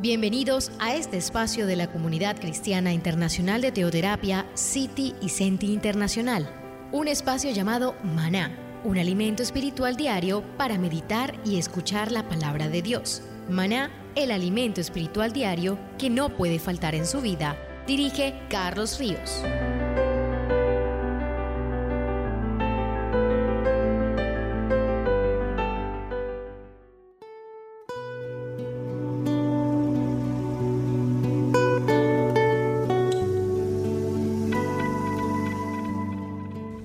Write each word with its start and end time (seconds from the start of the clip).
Bienvenidos 0.00 0.70
a 0.78 0.94
este 0.94 1.16
espacio 1.16 1.66
de 1.66 1.74
la 1.74 1.90
Comunidad 1.90 2.38
Cristiana 2.38 2.92
Internacional 2.92 3.60
de 3.60 3.72
Teoterapia, 3.72 4.46
City 4.54 5.12
y 5.20 5.30
Senti 5.30 5.72
Internacional. 5.72 6.48
Un 6.92 7.08
espacio 7.08 7.50
llamado 7.50 7.96
Maná, 8.04 8.56
un 8.84 8.96
alimento 8.96 9.42
espiritual 9.42 9.96
diario 9.96 10.44
para 10.56 10.78
meditar 10.78 11.34
y 11.44 11.58
escuchar 11.58 12.12
la 12.12 12.28
palabra 12.28 12.68
de 12.68 12.80
Dios. 12.80 13.22
Maná, 13.50 13.90
el 14.14 14.30
alimento 14.30 14.80
espiritual 14.80 15.32
diario 15.32 15.76
que 15.98 16.10
no 16.10 16.28
puede 16.28 16.60
faltar 16.60 16.94
en 16.94 17.04
su 17.04 17.20
vida. 17.20 17.56
Dirige 17.88 18.40
Carlos 18.48 19.00
Ríos. 19.00 19.42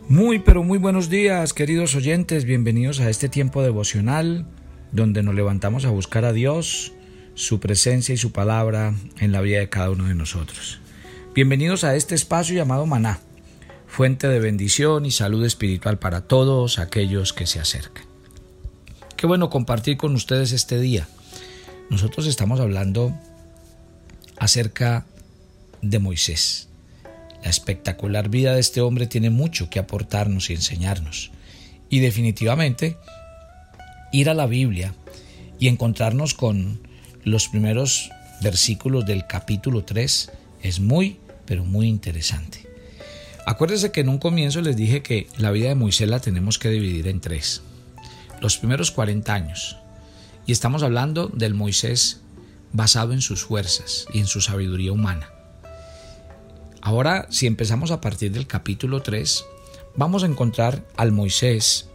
Muy 0.09 0.39
pero 0.39 0.63
muy 0.63 0.79
buenos 0.79 1.09
días 1.09 1.53
queridos 1.53 1.95
oyentes, 1.95 2.43
bienvenidos 2.43 2.99
a 2.99 3.09
este 3.09 3.29
tiempo 3.29 3.63
devocional 3.63 4.45
donde 4.91 5.23
nos 5.23 5.33
levantamos 5.33 5.85
a 5.85 5.91
buscar 5.91 6.25
a 6.25 6.33
Dios, 6.33 6.91
su 7.35 7.61
presencia 7.61 8.13
y 8.13 8.17
su 8.17 8.33
palabra 8.33 8.93
en 9.19 9.31
la 9.31 9.39
vida 9.39 9.59
de 9.59 9.69
cada 9.69 9.91
uno 9.91 10.03
de 10.03 10.13
nosotros. 10.13 10.81
Bienvenidos 11.33 11.85
a 11.85 11.95
este 11.95 12.15
espacio 12.15 12.53
llamado 12.53 12.85
Maná, 12.85 13.21
fuente 13.87 14.27
de 14.27 14.39
bendición 14.39 15.05
y 15.05 15.11
salud 15.11 15.45
espiritual 15.45 15.97
para 15.99 16.27
todos 16.27 16.79
aquellos 16.79 17.31
que 17.31 17.47
se 17.47 17.61
acercan. 17.61 18.03
Qué 19.15 19.25
bueno 19.25 19.49
compartir 19.49 19.95
con 19.95 20.15
ustedes 20.15 20.51
este 20.51 20.81
día. 20.81 21.07
Nosotros 21.89 22.27
estamos 22.27 22.59
hablando 22.59 23.17
acerca 24.37 25.05
de 25.81 25.99
Moisés. 25.99 26.72
La 27.43 27.49
espectacular 27.49 28.29
vida 28.29 28.53
de 28.53 28.61
este 28.61 28.81
hombre 28.81 29.05
tiene 29.05 29.29
mucho 29.29 29.69
que 29.69 29.79
aportarnos 29.79 30.49
y 30.49 30.53
enseñarnos. 30.53 31.31
Y 31.89 31.99
definitivamente, 31.99 32.97
ir 34.11 34.29
a 34.29 34.33
la 34.33 34.47
Biblia 34.47 34.95
y 35.59 35.67
encontrarnos 35.67 36.33
con 36.33 36.87
los 37.23 37.49
primeros 37.49 38.09
versículos 38.41 39.05
del 39.05 39.27
capítulo 39.27 39.83
3 39.83 40.31
es 40.61 40.79
muy, 40.79 41.17
pero 41.45 41.65
muy 41.65 41.87
interesante. 41.87 42.65
Acuérdense 43.45 43.91
que 43.91 44.01
en 44.01 44.09
un 44.09 44.19
comienzo 44.19 44.61
les 44.61 44.77
dije 44.77 45.03
que 45.03 45.27
la 45.37 45.51
vida 45.51 45.67
de 45.67 45.75
Moisés 45.75 46.07
la 46.07 46.21
tenemos 46.21 46.57
que 46.59 46.69
dividir 46.69 47.07
en 47.07 47.19
tres. 47.19 47.61
Los 48.39 48.57
primeros 48.57 48.91
40 48.91 49.33
años. 49.33 49.77
Y 50.45 50.53
estamos 50.53 50.81
hablando 50.81 51.27
del 51.27 51.53
Moisés 51.53 52.21
basado 52.71 53.11
en 53.11 53.21
sus 53.21 53.43
fuerzas 53.43 54.05
y 54.13 54.19
en 54.19 54.27
su 54.27 54.39
sabiduría 54.39 54.93
humana. 54.93 55.32
Ahora, 56.85 57.27
si 57.29 57.47
empezamos 57.47 57.91
a 57.91 58.01
partir 58.01 58.33
del 58.33 58.45
capítulo 58.45 59.01
3, 59.01 59.45
vamos 59.95 60.23
a 60.23 60.25
encontrar 60.25 60.85
al 60.97 61.13
Moisés 61.13 61.87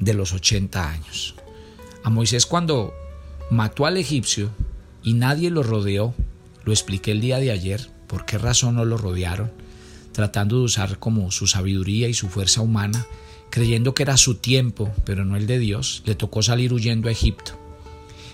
de 0.00 0.14
los 0.14 0.32
80 0.32 0.88
años. 0.88 1.34
A 2.02 2.08
Moisés 2.08 2.46
cuando 2.46 2.94
mató 3.50 3.84
al 3.84 3.98
egipcio 3.98 4.48
y 5.02 5.12
nadie 5.12 5.50
lo 5.50 5.62
rodeó, 5.62 6.14
lo 6.64 6.72
expliqué 6.72 7.10
el 7.10 7.20
día 7.20 7.38
de 7.38 7.50
ayer, 7.50 7.90
por 8.06 8.24
qué 8.24 8.38
razón 8.38 8.76
no 8.76 8.86
lo 8.86 8.96
rodearon, 8.96 9.52
tratando 10.12 10.56
de 10.56 10.64
usar 10.64 10.98
como 10.98 11.30
su 11.30 11.46
sabiduría 11.46 12.08
y 12.08 12.14
su 12.14 12.30
fuerza 12.30 12.62
humana, 12.62 13.04
creyendo 13.50 13.92
que 13.92 14.04
era 14.04 14.16
su 14.16 14.36
tiempo, 14.36 14.90
pero 15.04 15.26
no 15.26 15.36
el 15.36 15.46
de 15.46 15.58
Dios, 15.58 16.02
le 16.06 16.14
tocó 16.14 16.42
salir 16.42 16.72
huyendo 16.72 17.10
a 17.10 17.12
Egipto. 17.12 17.58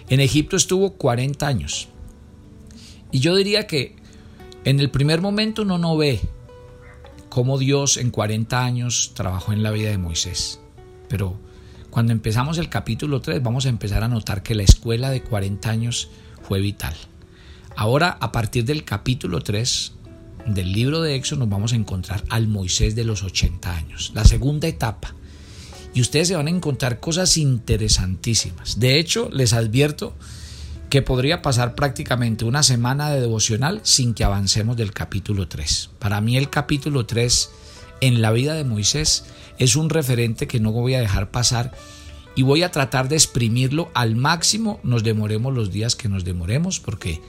En 0.08 0.20
Egipto 0.20 0.54
estuvo 0.54 0.92
40 0.92 1.44
años. 1.48 1.88
Y 3.10 3.18
yo 3.18 3.34
diría 3.34 3.66
que 3.66 3.96
en 4.68 4.80
el 4.80 4.90
primer 4.90 5.22
momento 5.22 5.62
uno 5.62 5.78
no 5.78 5.96
ve 5.96 6.20
cómo 7.30 7.56
Dios 7.56 7.96
en 7.96 8.10
40 8.10 8.62
años 8.62 9.12
trabajó 9.14 9.54
en 9.54 9.62
la 9.62 9.70
vida 9.70 9.88
de 9.88 9.96
Moisés. 9.96 10.60
Pero 11.08 11.38
cuando 11.88 12.12
empezamos 12.12 12.58
el 12.58 12.68
capítulo 12.68 13.22
3 13.22 13.42
vamos 13.42 13.64
a 13.64 13.70
empezar 13.70 14.04
a 14.04 14.08
notar 14.08 14.42
que 14.42 14.54
la 14.54 14.64
escuela 14.64 15.08
de 15.08 15.22
40 15.22 15.70
años 15.70 16.10
fue 16.42 16.60
vital. 16.60 16.94
Ahora, 17.76 18.18
a 18.20 18.30
partir 18.30 18.66
del 18.66 18.84
capítulo 18.84 19.40
3 19.40 19.92
del 20.48 20.70
libro 20.70 21.00
de 21.00 21.14
Éxodo, 21.14 21.40
nos 21.40 21.48
vamos 21.48 21.72
a 21.72 21.76
encontrar 21.76 22.22
al 22.28 22.46
Moisés 22.46 22.94
de 22.94 23.04
los 23.04 23.22
80 23.22 23.74
años, 23.74 24.12
la 24.14 24.26
segunda 24.26 24.68
etapa. 24.68 25.14
Y 25.94 26.02
ustedes 26.02 26.28
se 26.28 26.36
van 26.36 26.46
a 26.46 26.50
encontrar 26.50 27.00
cosas 27.00 27.38
interesantísimas. 27.38 28.78
De 28.78 28.98
hecho, 28.98 29.30
les 29.32 29.54
advierto 29.54 30.14
que 30.90 31.02
podría 31.02 31.42
pasar 31.42 31.74
prácticamente 31.74 32.44
una 32.44 32.62
semana 32.62 33.10
de 33.10 33.20
devocional 33.20 33.80
sin 33.82 34.14
que 34.14 34.24
avancemos 34.24 34.76
del 34.76 34.92
capítulo 34.92 35.46
3. 35.46 35.90
Para 35.98 36.20
mí 36.20 36.36
el 36.36 36.48
capítulo 36.48 37.04
3 37.04 37.50
en 38.00 38.22
la 38.22 38.30
vida 38.30 38.54
de 38.54 38.64
Moisés 38.64 39.24
es 39.58 39.76
un 39.76 39.90
referente 39.90 40.46
que 40.46 40.60
no 40.60 40.72
voy 40.72 40.94
a 40.94 41.00
dejar 41.00 41.30
pasar 41.30 41.72
y 42.34 42.42
voy 42.42 42.62
a 42.62 42.70
tratar 42.70 43.08
de 43.08 43.16
exprimirlo 43.16 43.90
al 43.94 44.16
máximo, 44.16 44.80
nos 44.82 45.02
demoremos 45.02 45.52
los 45.52 45.72
días 45.72 45.96
que 45.96 46.08
nos 46.08 46.24
demoremos, 46.24 46.78
porque 46.78 47.20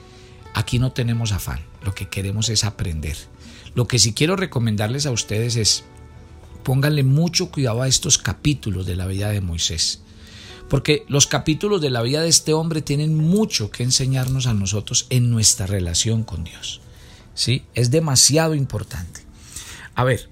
aquí 0.54 0.78
no 0.78 0.92
tenemos 0.92 1.32
afán, 1.32 1.60
lo 1.84 1.94
que 1.94 2.08
queremos 2.08 2.48
es 2.48 2.64
aprender. 2.64 3.16
Lo 3.74 3.88
que 3.88 3.98
sí 3.98 4.14
quiero 4.14 4.36
recomendarles 4.36 5.06
a 5.06 5.10
ustedes 5.10 5.56
es, 5.56 5.84
pónganle 6.62 7.02
mucho 7.02 7.50
cuidado 7.50 7.82
a 7.82 7.88
estos 7.88 8.18
capítulos 8.18 8.86
de 8.86 8.96
la 8.96 9.06
vida 9.06 9.30
de 9.30 9.40
Moisés 9.40 10.02
porque 10.70 11.04
los 11.08 11.26
capítulos 11.26 11.82
de 11.82 11.90
la 11.90 12.00
vida 12.00 12.22
de 12.22 12.28
este 12.28 12.54
hombre 12.54 12.80
tienen 12.80 13.16
mucho 13.16 13.72
que 13.72 13.82
enseñarnos 13.82 14.46
a 14.46 14.54
nosotros 14.54 15.06
en 15.10 15.28
nuestra 15.28 15.66
relación 15.66 16.22
con 16.22 16.44
Dios. 16.44 16.80
¿Sí? 17.34 17.64
Es 17.74 17.90
demasiado 17.90 18.54
importante. 18.54 19.22
A 19.96 20.04
ver, 20.04 20.30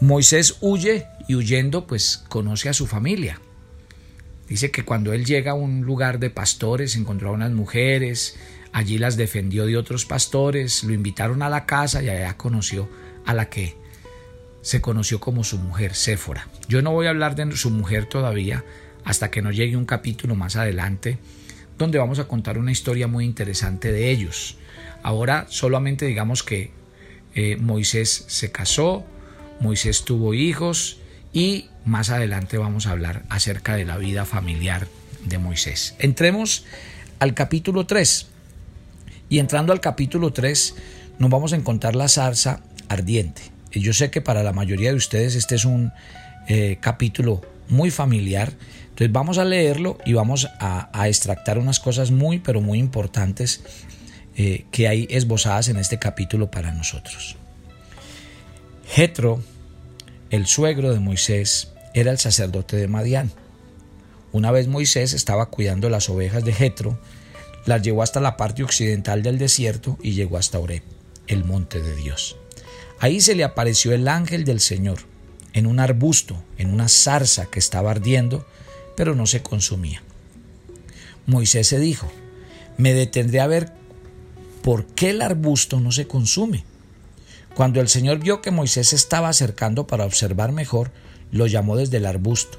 Moisés 0.00 0.56
huye 0.60 1.06
y 1.28 1.36
huyendo 1.36 1.86
pues 1.86 2.24
conoce 2.28 2.68
a 2.68 2.74
su 2.74 2.88
familia. 2.88 3.40
Dice 4.48 4.72
que 4.72 4.84
cuando 4.84 5.12
él 5.12 5.24
llega 5.24 5.52
a 5.52 5.54
un 5.54 5.82
lugar 5.82 6.18
de 6.18 6.28
pastores 6.28 6.96
encontró 6.96 7.28
a 7.28 7.32
unas 7.32 7.52
mujeres, 7.52 8.36
allí 8.72 8.98
las 8.98 9.16
defendió 9.16 9.66
de 9.66 9.76
otros 9.76 10.04
pastores, 10.04 10.82
lo 10.82 10.94
invitaron 10.94 11.42
a 11.42 11.48
la 11.48 11.64
casa 11.64 12.02
y 12.02 12.08
allá 12.08 12.36
conoció 12.36 12.88
a 13.24 13.34
la 13.34 13.48
que 13.48 13.76
se 14.62 14.80
conoció 14.80 15.20
como 15.20 15.44
su 15.44 15.58
mujer, 15.58 15.94
Séfora. 15.94 16.48
Yo 16.66 16.82
no 16.82 16.90
voy 16.90 17.06
a 17.06 17.10
hablar 17.10 17.36
de 17.36 17.56
su 17.56 17.70
mujer 17.70 18.06
todavía, 18.06 18.64
hasta 19.04 19.30
que 19.30 19.42
nos 19.42 19.56
llegue 19.56 19.76
un 19.76 19.84
capítulo 19.84 20.34
más 20.34 20.56
adelante 20.56 21.18
donde 21.78 21.98
vamos 21.98 22.18
a 22.18 22.28
contar 22.28 22.58
una 22.58 22.70
historia 22.72 23.06
muy 23.06 23.24
interesante 23.24 23.92
de 23.92 24.10
ellos. 24.10 24.56
Ahora 25.02 25.46
solamente 25.48 26.06
digamos 26.06 26.42
que 26.42 26.70
eh, 27.34 27.56
Moisés 27.56 28.24
se 28.28 28.52
casó, 28.52 29.04
Moisés 29.60 30.04
tuvo 30.04 30.34
hijos 30.34 30.98
y 31.32 31.68
más 31.84 32.10
adelante 32.10 32.58
vamos 32.58 32.86
a 32.86 32.92
hablar 32.92 33.24
acerca 33.28 33.74
de 33.74 33.84
la 33.84 33.96
vida 33.96 34.24
familiar 34.24 34.86
de 35.24 35.38
Moisés. 35.38 35.94
Entremos 35.98 36.64
al 37.18 37.34
capítulo 37.34 37.86
3 37.86 38.28
y 39.28 39.38
entrando 39.38 39.72
al 39.72 39.80
capítulo 39.80 40.32
3 40.32 40.74
nos 41.18 41.30
vamos 41.30 41.52
a 41.52 41.56
encontrar 41.56 41.96
la 41.96 42.08
zarza 42.08 42.60
ardiente. 42.88 43.42
Yo 43.72 43.92
sé 43.92 44.10
que 44.10 44.20
para 44.20 44.42
la 44.42 44.52
mayoría 44.52 44.90
de 44.90 44.96
ustedes 44.96 45.34
este 45.34 45.54
es 45.54 45.64
un 45.64 45.92
eh, 46.48 46.78
capítulo 46.80 47.40
muy 47.68 47.90
familiar 47.90 48.52
entonces 48.92 49.12
vamos 49.12 49.38
a 49.38 49.46
leerlo 49.46 49.96
y 50.04 50.12
vamos 50.12 50.48
a, 50.60 51.08
extractar 51.08 51.56
unas 51.58 51.80
cosas 51.80 52.10
muy, 52.10 52.40
pero 52.40 52.60
muy 52.60 52.78
importantes 52.78 53.62
eh, 54.36 54.66
que 54.70 54.86
hay 54.86 55.08
esbozadas 55.10 55.68
en 55.68 55.78
este 55.78 55.98
capítulo 55.98 56.50
para 56.50 56.72
nosotros. 56.72 57.36
Jetro, 58.86 59.42
el 60.28 60.46
suegro 60.46 60.92
de 60.92 61.00
Moisés, 61.00 61.72
era 61.94 62.10
el 62.10 62.18
sacerdote 62.18 62.76
de 62.76 62.86
Madián. 62.86 63.32
Una 64.30 64.50
vez 64.50 64.68
Moisés 64.68 65.14
estaba 65.14 65.46
cuidando 65.46 65.88
las 65.88 66.10
ovejas 66.10 66.44
de 66.44 66.52
Jetro, 66.52 66.98
las 67.64 67.80
llevó 67.80 68.02
hasta 68.02 68.20
la 68.20 68.36
parte 68.36 68.62
occidental 68.62 69.22
del 69.22 69.38
desierto 69.38 69.98
y 70.02 70.12
llegó 70.12 70.36
hasta 70.36 70.58
Oreb, 70.58 70.82
el 71.28 71.44
monte 71.44 71.80
de 71.80 71.96
Dios. 71.96 72.36
Ahí 73.00 73.22
se 73.22 73.34
le 73.34 73.44
apareció 73.44 73.92
el 73.94 74.06
ángel 74.06 74.44
del 74.44 74.60
Señor, 74.60 74.98
en 75.52 75.66
un 75.66 75.80
arbusto, 75.80 76.42
en 76.58 76.72
una 76.72 76.88
zarza 76.88 77.46
que 77.46 77.58
estaba 77.58 77.90
ardiendo, 77.90 78.46
pero 78.96 79.14
no 79.14 79.26
se 79.26 79.42
consumía. 79.42 80.02
Moisés 81.26 81.68
se 81.68 81.78
dijo, 81.78 82.10
me 82.76 82.94
detendré 82.94 83.40
a 83.40 83.46
ver 83.46 83.72
por 84.62 84.86
qué 84.86 85.10
el 85.10 85.22
arbusto 85.22 85.80
no 85.80 85.92
se 85.92 86.06
consume. 86.06 86.64
Cuando 87.54 87.80
el 87.80 87.88
Señor 87.88 88.18
vio 88.18 88.40
que 88.40 88.50
Moisés 88.50 88.88
se 88.88 88.96
estaba 88.96 89.28
acercando 89.28 89.86
para 89.86 90.06
observar 90.06 90.52
mejor, 90.52 90.90
lo 91.30 91.46
llamó 91.46 91.76
desde 91.76 91.98
el 91.98 92.06
arbusto. 92.06 92.58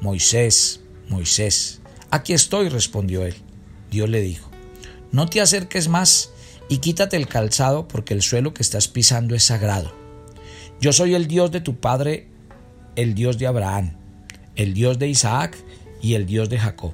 Moisés, 0.00 0.80
Moisés, 1.08 1.80
aquí 2.10 2.32
estoy, 2.32 2.68
respondió 2.68 3.24
él. 3.24 3.34
Dios 3.90 4.08
le 4.08 4.20
dijo, 4.20 4.50
no 5.12 5.28
te 5.28 5.40
acerques 5.40 5.88
más 5.88 6.30
y 6.68 6.78
quítate 6.78 7.16
el 7.16 7.28
calzado 7.28 7.88
porque 7.88 8.14
el 8.14 8.22
suelo 8.22 8.52
que 8.52 8.62
estás 8.62 8.88
pisando 8.88 9.34
es 9.34 9.44
sagrado. 9.44 10.03
Yo 10.80 10.92
soy 10.92 11.14
el 11.14 11.26
Dios 11.26 11.50
de 11.50 11.60
tu 11.60 11.76
padre, 11.76 12.28
el 12.96 13.14
Dios 13.14 13.38
de 13.38 13.46
Abraham 13.46 14.04
el 14.56 14.74
Dios 14.74 14.98
de 14.98 15.08
Isaac 15.08 15.56
y 16.00 16.14
el 16.14 16.26
Dios 16.26 16.48
de 16.48 16.58
Jacob. 16.58 16.92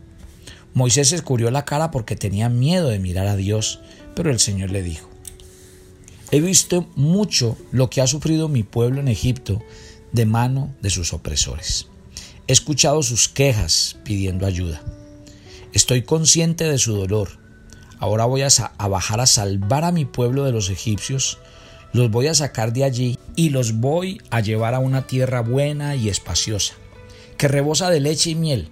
Moisés 0.72 1.08
se 1.08 1.20
cubrió 1.22 1.50
la 1.50 1.64
cara 1.64 1.90
porque 1.90 2.16
tenía 2.16 2.48
miedo 2.48 2.88
de 2.88 2.98
mirar 2.98 3.26
a 3.26 3.36
Dios, 3.36 3.80
pero 4.14 4.30
el 4.30 4.38
Señor 4.38 4.70
le 4.70 4.82
dijo, 4.82 5.08
He 6.30 6.40
visto 6.40 6.88
mucho 6.94 7.56
lo 7.72 7.90
que 7.90 8.00
ha 8.00 8.06
sufrido 8.06 8.48
mi 8.48 8.62
pueblo 8.62 9.00
en 9.00 9.08
Egipto 9.08 9.60
de 10.12 10.26
mano 10.26 10.72
de 10.80 10.90
sus 10.90 11.12
opresores. 11.12 11.88
He 12.46 12.52
escuchado 12.52 13.02
sus 13.02 13.28
quejas 13.28 13.96
pidiendo 14.04 14.46
ayuda. 14.46 14.80
Estoy 15.72 16.02
consciente 16.02 16.64
de 16.64 16.78
su 16.78 16.94
dolor. 16.94 17.40
Ahora 17.98 18.24
voy 18.26 18.42
a, 18.42 18.48
a, 18.78 18.88
bajar 18.88 19.20
a 19.20 19.26
salvar 19.26 19.84
a 19.84 19.92
mi 19.92 20.04
pueblo 20.04 20.44
de 20.44 20.52
los 20.52 20.70
egipcios, 20.70 21.38
los 21.92 22.10
voy 22.10 22.28
a 22.28 22.34
sacar 22.34 22.72
de 22.72 22.84
allí 22.84 23.18
y 23.40 23.48
los 23.48 23.80
voy 23.80 24.20
a 24.28 24.40
llevar 24.40 24.74
a 24.74 24.80
una 24.80 25.06
tierra 25.06 25.40
buena 25.40 25.96
y 25.96 26.10
espaciosa, 26.10 26.74
que 27.38 27.48
rebosa 27.48 27.88
de 27.88 27.98
leche 27.98 28.28
y 28.28 28.34
miel. 28.34 28.68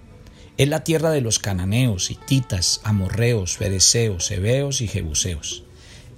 Es 0.59 0.69
la 0.69 0.83
tierra 0.83 1.09
de 1.09 1.21
los 1.21 1.39
cananeos, 1.39 2.11
hititas, 2.11 2.79
amorreos, 2.83 3.57
fereceos, 3.57 4.29
heveos 4.29 4.81
y 4.81 4.87
jebuseos. 4.87 5.63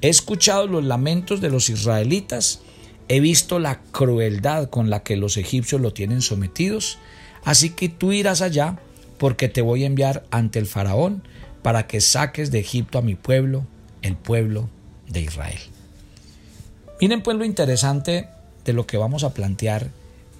He 0.02 0.10
escuchado 0.10 0.68
los 0.68 0.84
lamentos 0.84 1.40
de 1.40 1.50
los 1.50 1.70
israelitas, 1.70 2.60
he 3.08 3.22
visto 3.22 3.58
la 3.58 3.80
crueldad 3.84 4.70
con 4.70 4.90
la 4.90 5.02
que 5.02 5.16
los 5.16 5.38
egipcios 5.38 5.80
lo 5.80 5.94
tienen 5.94 6.22
sometidos, 6.22 6.98
así 7.46 7.70
que 7.70 7.88
tú 7.88 8.12
irás 8.12 8.42
allá 8.42 8.80
porque 9.18 9.48
te 9.48 9.62
voy 9.62 9.86
a 9.86 9.88
enviar 9.88 10.26
ante 10.30 10.60
el 10.60 10.66
faraón 10.66 11.24
para 11.62 11.88
que 11.88 12.02
saques 12.02 12.52
de 12.52 12.60
Egipto 12.60 12.98
a 12.98 13.02
mi 13.02 13.16
pueblo, 13.16 13.66
el 14.02 14.18
pueblo 14.18 14.70
de 15.08 15.22
Israel. 15.22 15.62
Miren 17.00 17.24
pues 17.24 17.38
lo 17.38 17.46
interesante 17.46 18.28
de 18.66 18.74
lo 18.74 18.86
que 18.86 18.98
vamos 18.98 19.24
a 19.24 19.34
plantear 19.34 19.90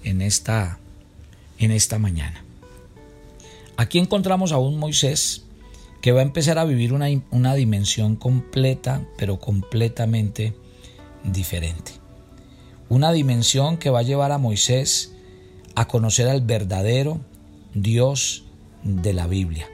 en 0.04 0.22
esta, 0.22 0.78
en 1.58 1.70
esta 1.70 1.98
mañana. 1.98 2.44
Aquí 3.76 3.98
encontramos 3.98 4.52
a 4.52 4.58
un 4.58 4.78
Moisés 4.78 5.44
que 6.00 6.12
va 6.12 6.20
a 6.20 6.24
empezar 6.24 6.58
a 6.58 6.64
vivir 6.64 6.92
una, 6.92 7.06
una 7.30 7.54
dimensión 7.54 8.16
completa, 8.16 9.06
pero 9.16 9.38
completamente 9.38 10.54
diferente. 11.24 11.92
Una 12.88 13.12
dimensión 13.12 13.78
que 13.78 13.90
va 13.90 14.00
a 14.00 14.04
llevar 14.04 14.32
a 14.32 14.38
Moisés 14.38 15.12
a 15.74 15.88
conocer 15.88 16.28
al 16.28 16.42
verdadero 16.42 17.20
Dios 17.74 18.44
de 18.82 19.12
la 19.12 19.26
Biblia. 19.26 19.68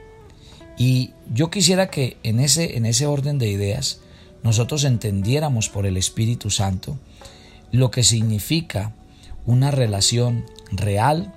Y 0.76 1.10
yo 1.32 1.50
quisiera 1.50 1.90
que 1.90 2.18
en 2.22 2.38
ese, 2.38 2.76
en 2.76 2.86
ese 2.86 3.06
orden 3.06 3.38
de 3.38 3.48
ideas 3.48 4.00
nosotros 4.42 4.84
entendiéramos 4.84 5.68
por 5.68 5.86
el 5.86 5.96
Espíritu 5.96 6.50
Santo 6.50 6.98
lo 7.72 7.90
que 7.90 8.02
significa 8.02 8.92
una 9.46 9.70
relación 9.70 10.44
real, 10.70 11.32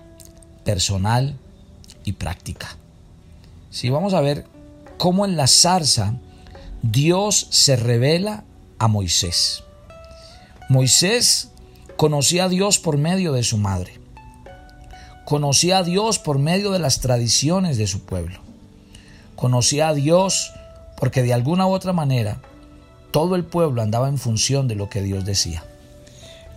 personal 0.63 1.37
y 2.03 2.13
práctica. 2.13 2.77
Si 3.69 3.89
vamos 3.89 4.13
a 4.13 4.21
ver 4.21 4.45
cómo 4.97 5.25
en 5.25 5.37
la 5.37 5.47
zarza 5.47 6.15
Dios 6.81 7.47
se 7.49 7.75
revela 7.75 8.43
a 8.79 8.87
Moisés. 8.87 9.63
Moisés 10.69 11.49
conocía 11.95 12.45
a 12.45 12.49
Dios 12.49 12.79
por 12.79 12.97
medio 12.97 13.33
de 13.33 13.43
su 13.43 13.57
madre. 13.57 13.99
Conocía 15.25 15.79
a 15.79 15.83
Dios 15.83 16.19
por 16.19 16.39
medio 16.39 16.71
de 16.71 16.79
las 16.79 16.99
tradiciones 16.99 17.77
de 17.77 17.87
su 17.87 18.05
pueblo. 18.05 18.39
Conocía 19.35 19.89
a 19.89 19.93
Dios 19.93 20.51
porque 20.97 21.23
de 21.23 21.33
alguna 21.33 21.67
u 21.67 21.71
otra 21.71 21.93
manera 21.93 22.41
todo 23.11 23.35
el 23.35 23.45
pueblo 23.45 23.81
andaba 23.81 24.07
en 24.07 24.17
función 24.17 24.67
de 24.67 24.75
lo 24.75 24.89
que 24.89 25.01
Dios 25.01 25.25
decía. 25.25 25.63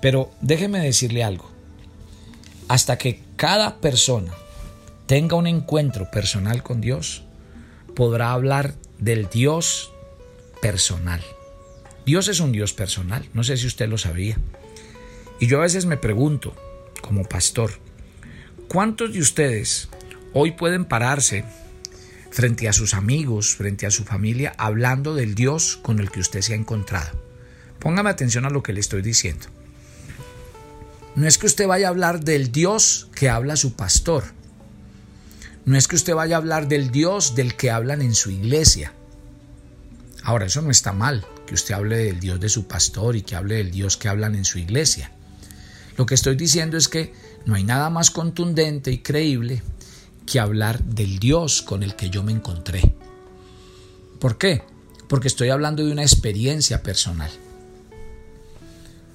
Pero 0.04 0.30
déjeme 0.42 0.80
decirle 0.80 1.24
algo. 1.24 1.50
Hasta 2.68 2.98
que 2.98 3.22
cada 3.36 3.80
persona 3.80 4.34
tenga 5.06 5.34
un 5.34 5.46
encuentro 5.46 6.10
personal 6.10 6.62
con 6.62 6.82
Dios, 6.82 7.24
podrá 7.96 8.32
hablar 8.32 8.74
del 8.98 9.30
Dios 9.30 9.94
personal. 10.60 11.22
Dios 12.04 12.28
es 12.28 12.40
un 12.40 12.52
Dios 12.52 12.74
personal, 12.74 13.26
no 13.32 13.44
sé 13.44 13.56
si 13.56 13.66
usted 13.66 13.88
lo 13.88 13.96
sabía. 13.96 14.36
Y 15.40 15.46
yo 15.46 15.56
a 15.56 15.62
veces 15.62 15.86
me 15.86 15.96
pregunto, 15.96 16.54
como 17.00 17.24
pastor, 17.24 17.70
¿cuántos 18.68 19.14
de 19.14 19.20
ustedes 19.20 19.88
hoy 20.34 20.50
pueden 20.50 20.84
pararse 20.84 21.46
frente 22.30 22.68
a 22.68 22.74
sus 22.74 22.92
amigos, 22.92 23.56
frente 23.56 23.86
a 23.86 23.90
su 23.90 24.04
familia, 24.04 24.52
hablando 24.58 25.14
del 25.14 25.34
Dios 25.34 25.78
con 25.80 25.98
el 25.98 26.10
que 26.10 26.20
usted 26.20 26.42
se 26.42 26.52
ha 26.52 26.56
encontrado? 26.56 27.18
Póngame 27.78 28.10
atención 28.10 28.44
a 28.44 28.50
lo 28.50 28.62
que 28.62 28.74
le 28.74 28.80
estoy 28.80 29.00
diciendo. 29.00 29.46
No 31.14 31.26
es 31.26 31.38
que 31.38 31.46
usted 31.46 31.68
vaya 31.68 31.86
a 31.86 31.90
hablar 31.90 32.24
del 32.24 32.50
Dios 32.50 33.08
que 33.14 33.28
habla 33.28 33.56
su 33.56 33.74
pastor, 33.74 34.24
no 35.64 35.78
es 35.78 35.88
que 35.88 35.96
usted 35.96 36.14
vaya 36.14 36.36
a 36.36 36.38
hablar 36.38 36.68
del 36.68 36.90
Dios 36.90 37.34
del 37.34 37.56
que 37.56 37.70
hablan 37.70 38.02
en 38.02 38.14
su 38.14 38.30
iglesia. 38.30 38.92
Ahora, 40.22 40.46
eso 40.46 40.60
no 40.60 40.70
está 40.70 40.92
mal, 40.92 41.24
que 41.46 41.54
usted 41.54 41.74
hable 41.74 41.96
del 41.96 42.20
Dios 42.20 42.38
de 42.38 42.48
su 42.48 42.66
pastor 42.66 43.16
y 43.16 43.22
que 43.22 43.34
hable 43.34 43.56
del 43.56 43.70
Dios 43.70 43.96
que 43.96 44.08
hablan 44.08 44.34
en 44.34 44.44
su 44.44 44.58
iglesia. 44.58 45.12
Lo 45.96 46.04
que 46.04 46.14
estoy 46.14 46.36
diciendo 46.36 46.76
es 46.76 46.88
que 46.88 47.14
no 47.46 47.54
hay 47.54 47.64
nada 47.64 47.88
más 47.88 48.10
contundente 48.10 48.90
y 48.90 48.98
creíble 48.98 49.62
que 50.26 50.40
hablar 50.40 50.82
del 50.82 51.18
Dios 51.18 51.62
con 51.62 51.82
el 51.82 51.96
que 51.96 52.10
yo 52.10 52.22
me 52.22 52.32
encontré. 52.32 52.94
¿Por 54.18 54.36
qué? 54.36 54.62
Porque 55.08 55.28
estoy 55.28 55.50
hablando 55.50 55.84
de 55.84 55.92
una 55.92 56.02
experiencia 56.02 56.82
personal. 56.82 57.30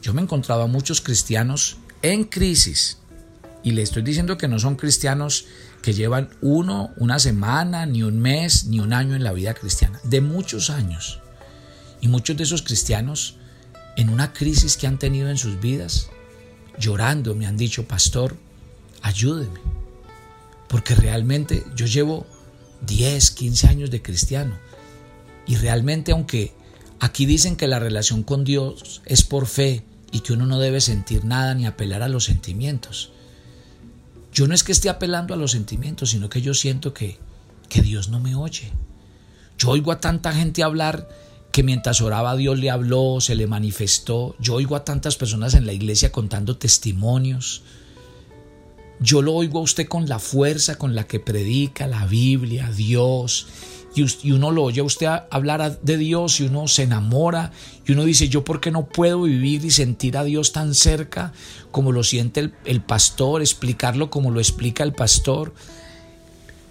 Yo 0.01 0.13
me 0.13 0.21
he 0.21 0.23
encontrado 0.23 0.63
a 0.63 0.67
muchos 0.67 1.01
cristianos 1.01 1.77
en 2.01 2.23
crisis 2.25 2.97
y 3.63 3.71
le 3.71 3.81
estoy 3.81 4.03
diciendo 4.03 4.37
que 4.37 4.47
no 4.47 4.59
son 4.59 4.75
cristianos 4.75 5.45
que 5.81 5.93
llevan 5.93 6.29
uno, 6.41 6.91
una 6.97 7.19
semana, 7.19 7.85
ni 7.85 8.03
un 8.03 8.19
mes, 8.19 8.65
ni 8.65 8.79
un 8.79 8.93
año 8.93 9.15
en 9.15 9.23
la 9.23 9.33
vida 9.33 9.53
cristiana, 9.53 9.99
de 10.03 10.21
muchos 10.21 10.69
años. 10.69 11.19
Y 12.01 12.07
muchos 12.07 12.37
de 12.37 12.43
esos 12.43 12.61
cristianos, 12.61 13.37
en 13.95 14.09
una 14.09 14.33
crisis 14.33 14.77
que 14.77 14.87
han 14.87 14.99
tenido 14.99 15.29
en 15.29 15.37
sus 15.37 15.59
vidas, 15.59 16.09
llorando, 16.77 17.35
me 17.35 17.45
han 17.45 17.57
dicho, 17.57 17.87
pastor, 17.87 18.37
ayúdeme. 19.01 19.59
Porque 20.67 20.95
realmente 20.95 21.63
yo 21.75 21.85
llevo 21.85 22.25
10, 22.85 23.31
15 23.31 23.67
años 23.67 23.91
de 23.91 24.01
cristiano. 24.01 24.57
Y 25.47 25.55
realmente 25.55 26.11
aunque 26.11 26.53
aquí 26.99 27.25
dicen 27.25 27.55
que 27.55 27.67
la 27.67 27.79
relación 27.79 28.23
con 28.23 28.43
Dios 28.43 29.01
es 29.05 29.23
por 29.23 29.47
fe 29.47 29.83
y 30.11 30.21
que 30.21 30.33
uno 30.33 30.45
no 30.45 30.59
debe 30.59 30.81
sentir 30.81 31.25
nada 31.25 31.53
ni 31.53 31.65
apelar 31.65 32.01
a 32.01 32.09
los 32.09 32.25
sentimientos, 32.25 33.11
yo 34.33 34.47
no 34.47 34.53
es 34.53 34.63
que 34.63 34.71
esté 34.71 34.89
apelando 34.89 35.33
a 35.33 35.37
los 35.37 35.51
sentimientos, 35.51 36.11
sino 36.11 36.29
que 36.29 36.41
yo 36.41 36.53
siento 36.53 36.93
que, 36.93 37.17
que 37.67 37.81
Dios 37.81 38.09
no 38.09 38.19
me 38.19 38.35
oye. 38.35 38.71
Yo 39.57 39.69
oigo 39.69 39.91
a 39.91 39.99
tanta 39.99 40.33
gente 40.33 40.63
hablar 40.63 41.07
que 41.51 41.63
mientras 41.63 42.01
oraba 42.01 42.35
Dios 42.35 42.59
le 42.59 42.69
habló, 42.69 43.19
se 43.21 43.35
le 43.35 43.47
manifestó. 43.47 44.35
Yo 44.39 44.53
oigo 44.55 44.75
a 44.75 44.85
tantas 44.85 45.15
personas 45.15 45.55
en 45.55 45.65
la 45.65 45.73
iglesia 45.73 46.11
contando 46.11 46.57
testimonios. 46.57 47.63
Yo 48.99 49.21
lo 49.21 49.33
oigo 49.33 49.59
a 49.59 49.63
usted 49.63 49.87
con 49.87 50.09
la 50.09 50.19
fuerza 50.19 50.77
con 50.77 50.93
la 50.93 51.05
que 51.05 51.19
predica 51.19 51.87
la 51.87 52.05
Biblia, 52.05 52.69
Dios, 52.71 53.47
y, 53.95 54.31
uno 54.31 54.51
lo 54.51 54.63
oye 54.63 54.81
a 54.81 54.83
usted 54.83 55.07
hablar 55.31 55.79
de 55.81 55.97
Dios 55.97 56.39
y 56.39 56.43
uno 56.43 56.67
se 56.67 56.83
enamora 56.83 57.51
y 57.85 57.93
uno 57.93 58.05
dice, 58.05 58.29
yo 58.29 58.43
por 58.43 58.61
qué 58.61 58.71
no 58.71 58.85
puedo 58.85 59.23
vivir 59.23 59.65
y 59.65 59.71
sentir 59.71 60.17
a 60.17 60.23
Dios 60.23 60.51
tan 60.51 60.75
cerca 60.75 61.33
como 61.71 61.91
lo 61.91 62.03
siente 62.03 62.39
el, 62.39 62.53
el 62.65 62.81
pastor, 62.81 63.41
explicarlo 63.41 64.09
como 64.09 64.31
lo 64.31 64.39
explica 64.39 64.83
el 64.83 64.93
pastor. 64.93 65.53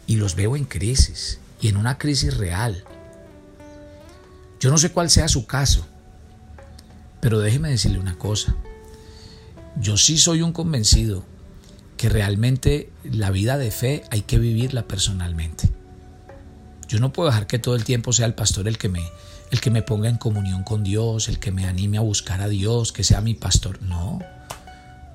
Y 0.06 0.16
los 0.16 0.37
veo 0.37 0.56
en 0.56 0.64
crisis 0.64 1.38
y 1.61 1.68
en 1.68 1.76
una 1.76 1.99
crisis 1.99 2.37
real. 2.37 2.85
Yo 4.61 4.70
no 4.70 4.78
sé 4.78 4.90
cuál 4.90 5.11
sea 5.11 5.28
su 5.28 5.47
caso, 5.47 5.87
pero 7.20 7.40
déjeme 7.40 7.70
decirle 7.70 7.99
una 7.99 8.16
cosa. 8.16 8.56
Yo 9.76 9.97
sí 9.97 10.16
soy 10.16 10.40
un 10.42 10.52
convencido 10.52 11.25
que 11.99 12.09
realmente 12.09 12.90
la 13.05 13.31
vida 13.31 13.59
de 13.59 13.71
fe 13.71 14.05
hay 14.11 14.23
que 14.23 14.38
vivirla 14.38 14.88
personalmente. 14.88 15.69
Yo 16.88 17.00
no 17.00 17.12
puedo 17.12 17.28
dejar 17.28 17.47
que 17.47 17.59
todo 17.59 17.75
el 17.75 17.85
tiempo 17.85 18.14
sea 18.14 18.25
el 18.25 18.35
pastor 18.35 18.67
el 18.67 18.78
que 18.78 18.88
me 18.88 19.02
el 19.50 19.61
que 19.61 19.71
me 19.71 19.83
ponga 19.83 20.11
en 20.11 20.19
comunión 20.19 20.62
con 20.62 20.85
Dios, 20.85 21.28
el 21.28 21.38
que 21.38 21.50
me 21.50 21.67
anime 21.67 21.97
a 21.97 22.02
buscar 22.02 22.43
a 22.43 22.49
Dios, 22.49 22.93
que 22.93 23.02
sea 23.02 23.23
mi 23.23 23.35
pastor. 23.35 23.83
No. 23.83 24.21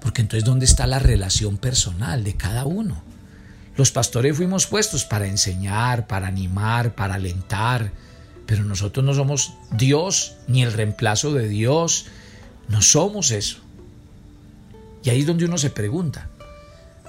Porque 0.01 0.21
entonces 0.21 0.43
¿dónde 0.43 0.65
está 0.65 0.87
la 0.87 0.99
relación 0.99 1.57
personal 1.57 2.23
de 2.23 2.35
cada 2.35 2.65
uno? 2.65 3.03
Los 3.77 3.91
pastores 3.91 4.35
fuimos 4.35 4.67
puestos 4.67 5.05
para 5.05 5.27
enseñar, 5.27 6.07
para 6.07 6.27
animar, 6.27 6.95
para 6.95 7.15
alentar, 7.15 7.91
pero 8.45 8.63
nosotros 8.63 9.05
no 9.05 9.13
somos 9.13 9.53
Dios 9.71 10.35
ni 10.47 10.63
el 10.63 10.73
reemplazo 10.73 11.31
de 11.33 11.47
Dios, 11.47 12.07
no 12.67 12.81
somos 12.81 13.31
eso. 13.31 13.57
Y 15.03 15.09
ahí 15.09 15.21
es 15.21 15.27
donde 15.27 15.45
uno 15.45 15.57
se 15.57 15.69
pregunta. 15.69 16.29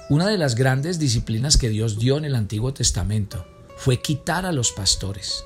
Una 0.07 0.27
de 0.27 0.37
las 0.37 0.53
grandes 0.53 0.99
disciplinas 0.99 1.57
que 1.57 1.69
Dios 1.69 1.97
dio 1.97 2.17
en 2.17 2.25
el 2.25 2.35
Antiguo 2.35 2.71
Testamento 2.75 3.43
fue 3.75 4.03
quitar 4.03 4.45
a 4.45 4.51
los 4.51 4.71
pastores 4.71 5.45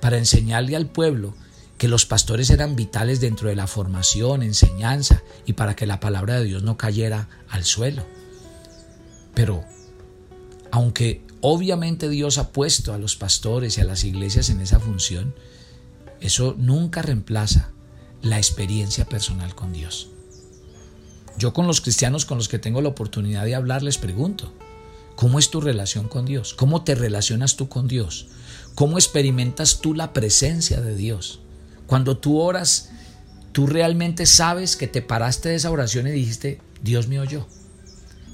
para 0.00 0.18
enseñarle 0.18 0.74
al 0.74 0.86
pueblo 0.86 1.34
que 1.78 1.86
los 1.86 2.04
pastores 2.04 2.50
eran 2.50 2.74
vitales 2.74 3.20
dentro 3.20 3.48
de 3.48 3.54
la 3.54 3.68
formación, 3.68 4.42
enseñanza 4.42 5.22
y 5.46 5.52
para 5.52 5.76
que 5.76 5.86
la 5.86 6.00
palabra 6.00 6.38
de 6.38 6.44
Dios 6.44 6.64
no 6.64 6.76
cayera 6.76 7.28
al 7.48 7.64
suelo. 7.64 8.04
Pero 9.34 9.64
aunque 10.72 11.24
obviamente 11.40 12.08
Dios 12.08 12.38
ha 12.38 12.50
puesto 12.50 12.92
a 12.92 12.98
los 12.98 13.14
pastores 13.14 13.78
y 13.78 13.82
a 13.82 13.84
las 13.84 14.02
iglesias 14.02 14.50
en 14.50 14.60
esa 14.60 14.80
función, 14.80 15.32
eso 16.20 16.56
nunca 16.58 17.02
reemplaza 17.02 17.70
la 18.20 18.38
experiencia 18.38 19.04
personal 19.04 19.54
con 19.54 19.72
Dios. 19.72 20.11
Yo 21.38 21.52
con 21.52 21.66
los 21.66 21.80
cristianos 21.80 22.24
con 22.24 22.38
los 22.38 22.48
que 22.48 22.58
tengo 22.58 22.80
la 22.82 22.90
oportunidad 22.90 23.44
de 23.44 23.54
hablar 23.54 23.82
les 23.82 23.98
pregunto, 23.98 24.52
¿cómo 25.16 25.38
es 25.38 25.50
tu 25.50 25.60
relación 25.60 26.08
con 26.08 26.26
Dios? 26.26 26.54
¿Cómo 26.54 26.84
te 26.84 26.94
relacionas 26.94 27.56
tú 27.56 27.68
con 27.68 27.88
Dios? 27.88 28.26
¿Cómo 28.74 28.98
experimentas 28.98 29.80
tú 29.80 29.94
la 29.94 30.12
presencia 30.12 30.80
de 30.80 30.94
Dios? 30.94 31.40
Cuando 31.86 32.16
tú 32.16 32.38
oras, 32.38 32.90
tú 33.52 33.66
realmente 33.66 34.26
sabes 34.26 34.76
que 34.76 34.88
te 34.88 35.02
paraste 35.02 35.50
de 35.50 35.56
esa 35.56 35.70
oración 35.70 36.06
y 36.06 36.10
dijiste, 36.10 36.60
Dios 36.82 37.08
me 37.08 37.20
oyó. 37.20 37.46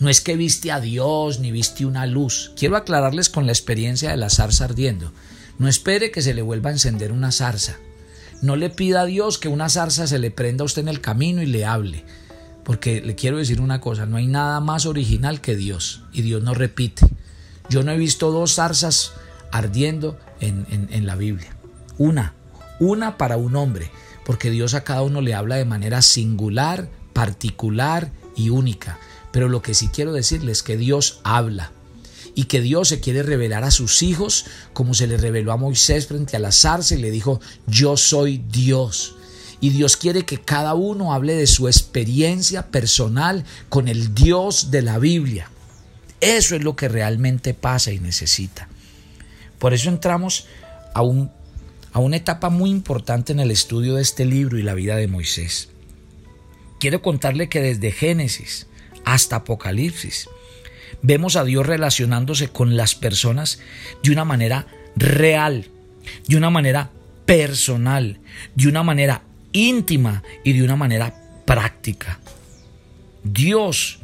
No 0.01 0.09
es 0.09 0.21
que 0.21 0.37
viste 0.37 0.71
a 0.71 0.81
Dios 0.81 1.41
ni 1.41 1.51
viste 1.51 1.85
una 1.85 2.07
luz. 2.07 2.53
Quiero 2.57 2.77
aclararles 2.77 3.29
con 3.29 3.47
la 3.47 3.53
experiencia 3.53 4.11
de 4.11 4.17
la 4.17 4.31
zarza 4.31 4.65
ardiendo. 4.65 5.13
No 5.59 5.67
espere 5.67 6.13
que 6.13 6.23
se 6.23 6.35
le 6.35 6.43
vuelva 6.43 6.71
a 6.71 6.75
encender 6.75 7.11
una 7.11 7.33
zarza. 7.33 7.77
No 8.41 8.55
le 8.55 8.71
pida 8.71 9.01
a 9.01 9.07
Dios 9.07 9.39
que 9.39 9.49
una 9.49 9.69
zarza 9.69 10.07
se 10.07 10.21
le 10.21 10.31
prenda 10.31 10.63
a 10.63 10.67
usted 10.67 10.83
en 10.83 10.89
el 10.89 11.01
camino 11.01 11.43
y 11.43 11.47
le 11.47 11.65
hable. 11.65 12.05
Porque 12.69 13.01
le 13.01 13.15
quiero 13.15 13.39
decir 13.39 13.63
una 13.63 13.81
cosa, 13.81 14.05
no 14.05 14.19
hay 14.19 14.27
nada 14.27 14.61
más 14.61 14.85
original 14.85 15.41
que 15.41 15.57
Dios. 15.57 16.03
Y 16.13 16.21
Dios 16.21 16.43
no 16.43 16.53
repite. 16.53 17.09
Yo 17.71 17.83
no 17.83 17.93
he 17.93 17.97
visto 17.97 18.31
dos 18.31 18.57
zarzas 18.57 19.15
ardiendo 19.51 20.19
en, 20.39 20.67
en 20.69 21.07
la 21.07 21.17
Biblia. 21.17 21.57
Una, 21.97 22.35
una 22.79 23.17
para 23.17 23.39
un 23.39 23.57
hombre. 23.57 23.91
Porque 24.27 24.51
Dios 24.51 24.75
a 24.75 24.85
cada 24.85 25.01
uno 25.01 25.23
le 25.23 25.33
habla 25.33 25.57
de 25.57 25.65
manera 25.65 26.03
singular, 26.03 26.91
particular 27.15 28.13
y 28.37 28.51
única. 28.51 28.99
Pero 29.33 29.49
lo 29.49 29.63
que 29.63 29.73
sí 29.73 29.89
quiero 29.89 30.13
decirles 30.13 30.59
es 30.59 30.63
que 30.63 30.77
Dios 30.77 31.21
habla 31.25 31.73
y 32.35 32.45
que 32.45 32.61
Dios 32.61 32.89
se 32.89 33.01
quiere 33.01 33.23
revelar 33.23 33.65
a 33.65 33.71
sus 33.71 34.03
hijos 34.03 34.45
como 34.75 34.93
se 34.93 35.07
le 35.07 35.17
reveló 35.17 35.53
a 35.53 35.57
Moisés 35.57 36.07
frente 36.07 36.37
a 36.37 36.39
la 36.39 36.53
zarza 36.53 36.95
y 36.95 36.99
le 36.99 37.11
dijo, 37.11 37.41
yo 37.67 37.97
soy 37.97 38.45
Dios. 38.47 39.15
Y 39.61 39.71
Dios 39.71 39.97
quiere 39.97 40.25
que 40.25 40.41
cada 40.41 40.75
uno 40.75 41.13
hable 41.13 41.35
de 41.35 41.47
su 41.47 41.67
experiencia 41.67 42.67
personal 42.67 43.45
con 43.69 43.89
el 43.89 44.15
Dios 44.15 44.71
de 44.71 44.83
la 44.83 44.99
Biblia. 44.99 45.51
Eso 46.21 46.57
es 46.57 46.63
lo 46.63 46.77
que 46.77 46.89
realmente 46.89 47.55
pasa 47.55 47.93
y 47.93 47.99
necesita. 47.99 48.69
Por 49.59 49.75
eso 49.75 49.89
entramos 49.89 50.47
a, 50.95 51.03
un, 51.03 51.31
a 51.93 51.99
una 51.99 52.17
etapa 52.17 52.51
muy 52.51 52.71
importante 52.71 53.33
en 53.33 53.41
el 53.41 53.51
estudio 53.51 53.95
de 53.95 54.03
este 54.03 54.25
libro 54.25 54.59
y 54.59 54.63
la 54.63 54.75
vida 54.75 54.97
de 54.97 55.09
Moisés. 55.09 55.71
Quiero 56.79 57.03
contarle 57.03 57.49
que 57.49 57.61
desde 57.61 57.91
Génesis 57.91 58.69
hasta 59.05 59.37
Apocalipsis, 59.37 60.29
vemos 61.03 61.37
a 61.37 61.45
Dios 61.45 61.67
relacionándose 61.67 62.49
con 62.49 62.77
las 62.77 62.95
personas 62.95 63.59
de 64.03 64.11
una 64.11 64.25
manera 64.25 64.67
real, 64.97 65.67
de 66.27 66.37
una 66.37 66.51
manera 66.51 66.91
personal, 67.25 68.21
de 68.55 68.69
una 68.69 68.83
manera 68.83 69.23
íntima 69.53 70.23
y 70.45 70.53
de 70.53 70.63
una 70.63 70.77
manera 70.77 71.15
práctica. 71.45 72.19
Dios 73.25 74.01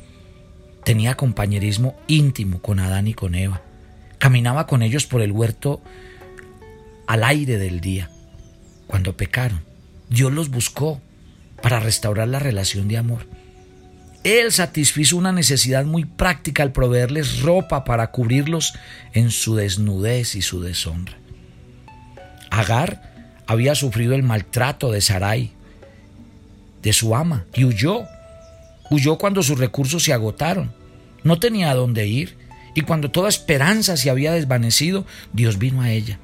tenía 0.85 1.17
compañerismo 1.17 1.97
íntimo 2.07 2.61
con 2.61 2.79
Adán 2.81 3.09
y 3.09 3.15
con 3.15 3.35
Eva. 3.35 3.63
Caminaba 4.19 4.67
con 4.67 4.83
ellos 4.83 5.07
por 5.07 5.23
el 5.23 5.33
huerto 5.33 5.83
al 7.07 7.25
aire 7.25 7.59
del 7.59 7.81
día. 7.81 8.11
Cuando 8.87 9.17
pecaron, 9.17 9.63
Dios 10.09 10.33
los 10.33 10.51
buscó 10.51 11.01
para 11.63 11.81
restaurar 11.81 12.29
la 12.29 12.39
relación 12.39 12.89
de 12.89 12.99
amor. 12.99 13.27
Él 14.25 14.53
satisfizo 14.53 15.19
una 15.19 15.33
necesidad 15.33 15.85
muy 15.85 16.07
práctica 16.07 16.63
al 16.63 16.73
proveerles 16.73 17.43
ropa 17.43 17.85
para 17.85 18.11
cubrirlos 18.11 18.75
en 19.13 19.31
su 19.31 19.55
desnudez 19.55 20.35
y 20.35 20.43
su 20.43 20.63
deshonra. 20.63 21.19
Agar 22.51 23.14
había 23.47 23.75
sufrido 23.75 24.15
el 24.15 24.23
maltrato 24.23 24.91
de 24.91 25.01
Sarai, 25.01 25.53
de 26.83 26.93
su 26.93 27.15
ama, 27.15 27.45
y 27.55 27.65
huyó. 27.65 28.05
Huyó 28.91 29.17
cuando 29.17 29.43
sus 29.43 29.59
recursos 29.59 30.05
se 30.05 30.13
agotaron. 30.13 30.73
No 31.23 31.39
tenía 31.39 31.71
a 31.71 31.75
dónde 31.75 32.07
ir. 32.07 32.37
Y 32.75 32.83
cuando 32.83 33.11
toda 33.11 33.29
esperanza 33.29 33.97
se 33.97 34.11
había 34.11 34.33
desvanecido, 34.33 35.07
Dios 35.33 35.59
vino 35.59 35.81
a 35.83 35.91
ella. 35.91 36.19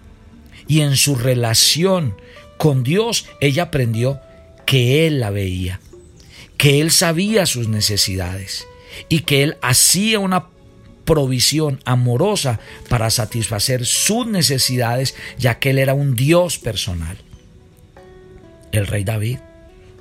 Y 0.66 0.80
en 0.80 0.96
su 0.96 1.14
relación 1.14 2.16
con 2.58 2.82
Dios, 2.82 3.26
ella 3.40 3.64
aprendió 3.64 4.20
que 4.66 5.06
Él 5.06 5.20
la 5.20 5.30
veía 5.30 5.80
que 6.60 6.82
Él 6.82 6.90
sabía 6.90 7.46
sus 7.46 7.68
necesidades 7.68 8.68
y 9.08 9.20
que 9.20 9.42
Él 9.42 9.56
hacía 9.62 10.18
una 10.18 10.48
provisión 11.10 11.80
amorosa 11.84 12.60
para 12.88 13.10
satisfacer 13.10 13.84
sus 13.84 14.28
necesidades, 14.28 15.16
ya 15.38 15.58
que 15.58 15.70
Él 15.70 15.80
era 15.80 15.92
un 15.92 16.14
Dios 16.14 16.58
personal. 16.58 17.18
El 18.70 18.86
rey 18.86 19.02
David 19.02 19.38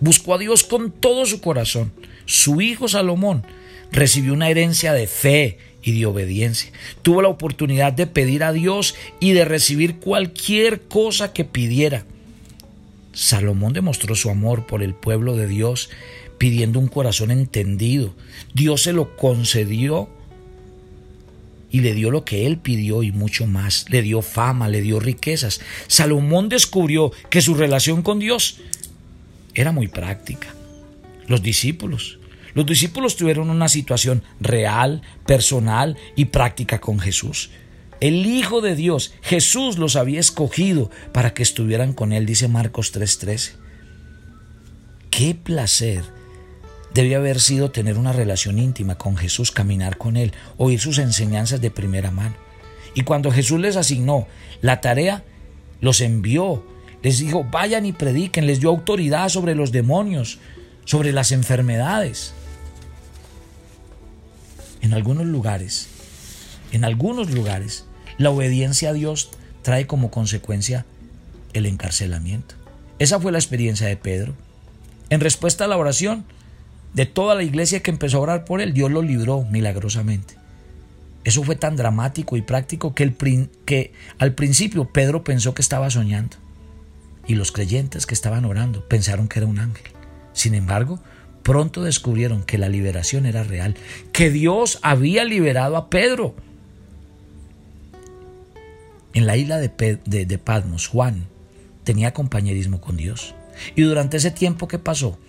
buscó 0.01 0.36
a 0.36 0.38
Dios 0.38 0.63
con 0.63 0.92
todo 0.92 1.25
su 1.25 1.42
corazón. 1.42 1.92
Su 2.28 2.62
hijo 2.62 2.88
Salomón 2.88 3.44
recibió 3.92 4.34
una 4.34 4.51
herencia 4.51 4.94
de 4.94 5.08
fe 5.08 5.58
y 5.82 5.98
de 5.98 6.06
obediencia. 6.06 6.72
Tuvo 7.01 7.24
la 7.24 7.30
oportunidad 7.30 7.92
de 7.92 8.06
pedir 8.06 8.44
a 8.44 8.54
Dios 8.54 8.94
y 9.20 9.32
de 9.32 9.46
recibir 9.46 9.96
cualquier 9.96 10.82
cosa 10.82 11.34
que 11.34 11.44
pidiera. 11.44 12.06
Salomón 13.13 13.74
demostró 13.74 14.13
su 14.13 14.30
amor 14.30 14.68
por 14.68 14.84
el 14.84 14.94
pueblo 14.94 15.36
de 15.36 15.48
Dios 15.48 15.89
pidiendo 16.38 16.78
un 16.78 16.88
corazón 16.88 17.32
entendido. 17.32 18.13
Dios 18.54 18.84
se 18.84 18.94
lo 18.94 19.18
concedió 19.18 20.08
y 21.71 21.81
le 21.81 21.93
dio 21.93 22.11
lo 22.11 22.25
que 22.25 22.47
él 22.47 22.57
pidió 22.57 23.03
y 23.03 23.11
mucho 23.11 23.45
más. 23.45 23.85
Le 23.89 24.01
dio 24.01 24.21
fama, 24.21 24.67
le 24.67 24.81
dio 24.81 24.99
riquezas. 24.99 25.61
Salomón 25.88 26.49
descubrió 26.49 27.11
que 27.29 27.41
su 27.41 27.53
relación 27.53 28.01
con 28.01 28.19
Dios 28.19 28.57
era 29.53 29.71
muy 29.71 29.88
práctica. 29.88 30.53
Los 31.27 31.43
discípulos. 31.43 32.19
Los 32.53 32.65
discípulos 32.65 33.15
tuvieron 33.15 33.49
una 33.49 33.69
situación 33.69 34.23
real, 34.39 35.03
personal 35.25 35.97
y 36.15 36.25
práctica 36.25 36.81
con 36.81 36.99
Jesús. 36.99 37.51
El 38.01 38.25
Hijo 38.25 38.61
de 38.61 38.75
Dios, 38.75 39.13
Jesús 39.21 39.77
los 39.77 39.95
había 39.95 40.19
escogido 40.19 40.89
para 41.11 41.33
que 41.33 41.43
estuvieran 41.43 41.93
con 41.93 42.13
Él, 42.13 42.25
dice 42.25 42.47
Marcos 42.47 42.91
3:13. 42.93 43.51
Qué 45.11 45.35
placer 45.35 46.03
Debía 46.93 47.17
haber 47.17 47.39
sido 47.39 47.72
tener 47.72 47.98
una 47.98 48.13
relación 48.13 48.58
íntima 48.58 48.98
con 48.98 49.15
Jesús, 49.15 49.51
caminar 49.51 49.98
con 49.98 50.17
Él, 50.17 50.34
oír 50.58 50.79
sus 50.79 50.98
enseñanzas 50.98 51.62
de 51.62 51.72
primera 51.72 52.12
mano. 52.12 52.36
Y 52.96 53.03
cuando 53.03 53.31
Jesús 53.31 53.60
les 53.60 53.75
asignó 53.75 54.27
la 54.62 54.81
tarea, 54.81 55.24
los 55.81 56.01
envió, 56.01 56.65
les 57.03 57.19
dijo, 57.19 57.43
vayan 57.43 57.86
y 57.86 57.93
prediquen, 57.93 58.48
les 58.48 58.60
dio 58.60 58.69
autoridad 58.69 59.29
sobre 59.29 59.55
los 59.55 59.72
demonios, 59.72 60.39
sobre 60.86 61.13
las 61.13 61.31
enfermedades. 61.31 62.34
En 64.81 64.93
algunos 64.93 65.25
lugares, 65.25 65.88
en 66.72 66.84
algunos 66.84 67.31
lugares, 67.31 67.86
la 68.17 68.31
obediencia 68.31 68.89
a 68.89 68.93
Dios 68.93 69.29
trae 69.62 69.88
como 69.88 70.10
consecuencia 70.10 70.86
el 71.53 71.65
encarcelamiento. 71.65 72.55
Esa 72.98 73.19
fue 73.19 73.31
la 73.31 73.38
experiencia 73.38 73.88
de 73.88 73.98
Pedro. 73.98 74.34
En 75.10 75.22
respuesta 75.22 75.65
a 75.65 75.67
la 75.67 75.77
oración, 75.77 76.25
de 76.93 77.05
toda 77.05 77.36
la 77.36 77.43
iglesia 77.43 77.81
que 77.81 77.91
empezó 77.91 78.17
a 78.17 78.22
orar 78.22 78.46
por 78.46 78.62
él, 78.62 78.74
Dios 78.74 78.91
lo 78.91 79.01
libró 79.01 79.43
milagrosamente. 79.43 80.36
Eso 81.24 81.43
fue 81.43 81.55
tan 81.55 81.75
dramático 81.75 82.38
y 82.38 82.41
práctico 82.41 82.96
que, 82.96 83.93
al 84.17 84.34
principio 84.34 84.86
Pedro 84.86 85.24
pensó 85.24 85.53
que 85.53 85.62
estaba 85.62 85.89
soñando. 85.89 86.38
Y 87.27 87.36
los 87.36 87.51
creyentes 87.51 88.05
que 88.05 88.15
estaban 88.15 88.46
orando 88.46 88.88
pensaron 88.88 89.27
que 89.27 89.39
era 89.39 89.48
un 89.48 89.60
ángel. 89.60 89.91
Sin 90.34 90.55
embargo, 90.55 91.00
pronto 91.43 91.84
descubrieron 91.84 92.43
que 92.43 92.58
la 92.58 92.69
liberación 92.69 93.25
era 93.25 93.43
real, 93.43 93.75
que 94.12 94.31
Dios 94.31 94.79
había 94.81 95.25
liberado 95.25 95.77
a 95.77 95.89
Pedro. 95.89 96.34
En 99.13 99.25
la 99.27 99.38
isla 99.38 99.58
de, 99.58 100.00
de, 100.05 100.25
de 100.25 100.38
Patmos, 100.38 100.88
Juan 100.88 101.25
tenía 101.84 102.13
compañerismo 102.13 102.81
con 102.81 102.98
Dios. 102.98 103.36
Y 103.75 103.81
durante 103.81 104.17
ese 104.17 104.31
tiempo 104.31 104.67
que 104.67 104.79
pasó, 104.79 105.19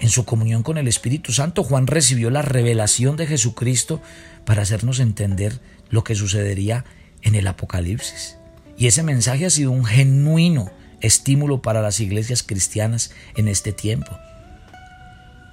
en 0.00 0.08
su 0.08 0.24
comunión 0.24 0.62
con 0.62 0.78
el 0.78 0.88
Espíritu 0.88 1.32
Santo, 1.32 1.62
Juan 1.62 1.86
recibió 1.86 2.30
la 2.30 2.42
revelación 2.42 3.16
de 3.16 3.26
Jesucristo 3.26 4.00
para 4.44 4.62
hacernos 4.62 4.98
entender 5.00 5.60
lo 5.90 6.04
que 6.04 6.14
sucedería 6.14 6.84
en 7.22 7.34
el 7.34 7.46
Apocalipsis. 7.46 8.36
Y 8.76 8.86
ese 8.86 9.02
mensaje 9.02 9.46
ha 9.46 9.50
sido 9.50 9.70
un 9.70 9.84
genuino 9.84 10.70
estímulo 11.00 11.62
para 11.62 11.82
las 11.82 12.00
iglesias 12.00 12.42
cristianas 12.42 13.12
en 13.36 13.48
este 13.48 13.72
tiempo. 13.72 14.18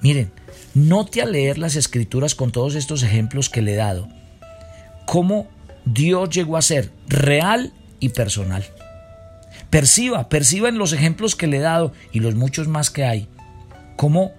Miren, 0.02 0.32
note 0.74 1.22
al 1.22 1.34
leer 1.34 1.58
las 1.58 1.76
escrituras 1.76 2.34
con 2.34 2.52
todos 2.52 2.76
estos 2.76 3.04
ejemplos 3.04 3.50
que 3.50 3.62
le 3.62 3.74
he 3.74 3.78
dado, 3.78 4.10
cómo 5.06 5.48
Dios 5.86 6.30
llegó 6.30 6.58
a 6.58 6.62
ser 6.62 6.92
real 7.08 7.74
y 8.00 8.10
personal. 8.10 8.66
Perciba, 9.70 10.28
perciba 10.28 10.70
en 10.70 10.78
los 10.78 10.94
ejemplos 10.94 11.36
que 11.36 11.48
le 11.48 11.58
he 11.58 11.62
dado 11.62 11.94
y 12.12 12.20
los 12.20 12.36
muchos 12.36 12.68
más 12.68 12.90
que 12.90 13.06
hay, 13.06 13.28
cómo 14.02 14.34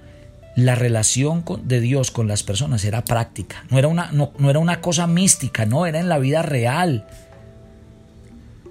la 0.56 0.74
relación 0.74 1.44
de 1.62 1.78
Dios 1.78 2.10
con 2.10 2.26
las 2.26 2.42
personas 2.42 2.84
era 2.84 3.04
práctica, 3.04 3.64
no 3.70 3.78
era, 3.78 3.86
una, 3.86 4.10
no, 4.10 4.32
era 4.50 4.58
una 4.58 4.80
cosa 4.80 5.06
mística, 5.06 5.66
no, 5.66 5.86
era 5.86 6.00
en 6.00 6.08
la 6.08 6.18
vida 6.18 6.42
real. 6.42 7.06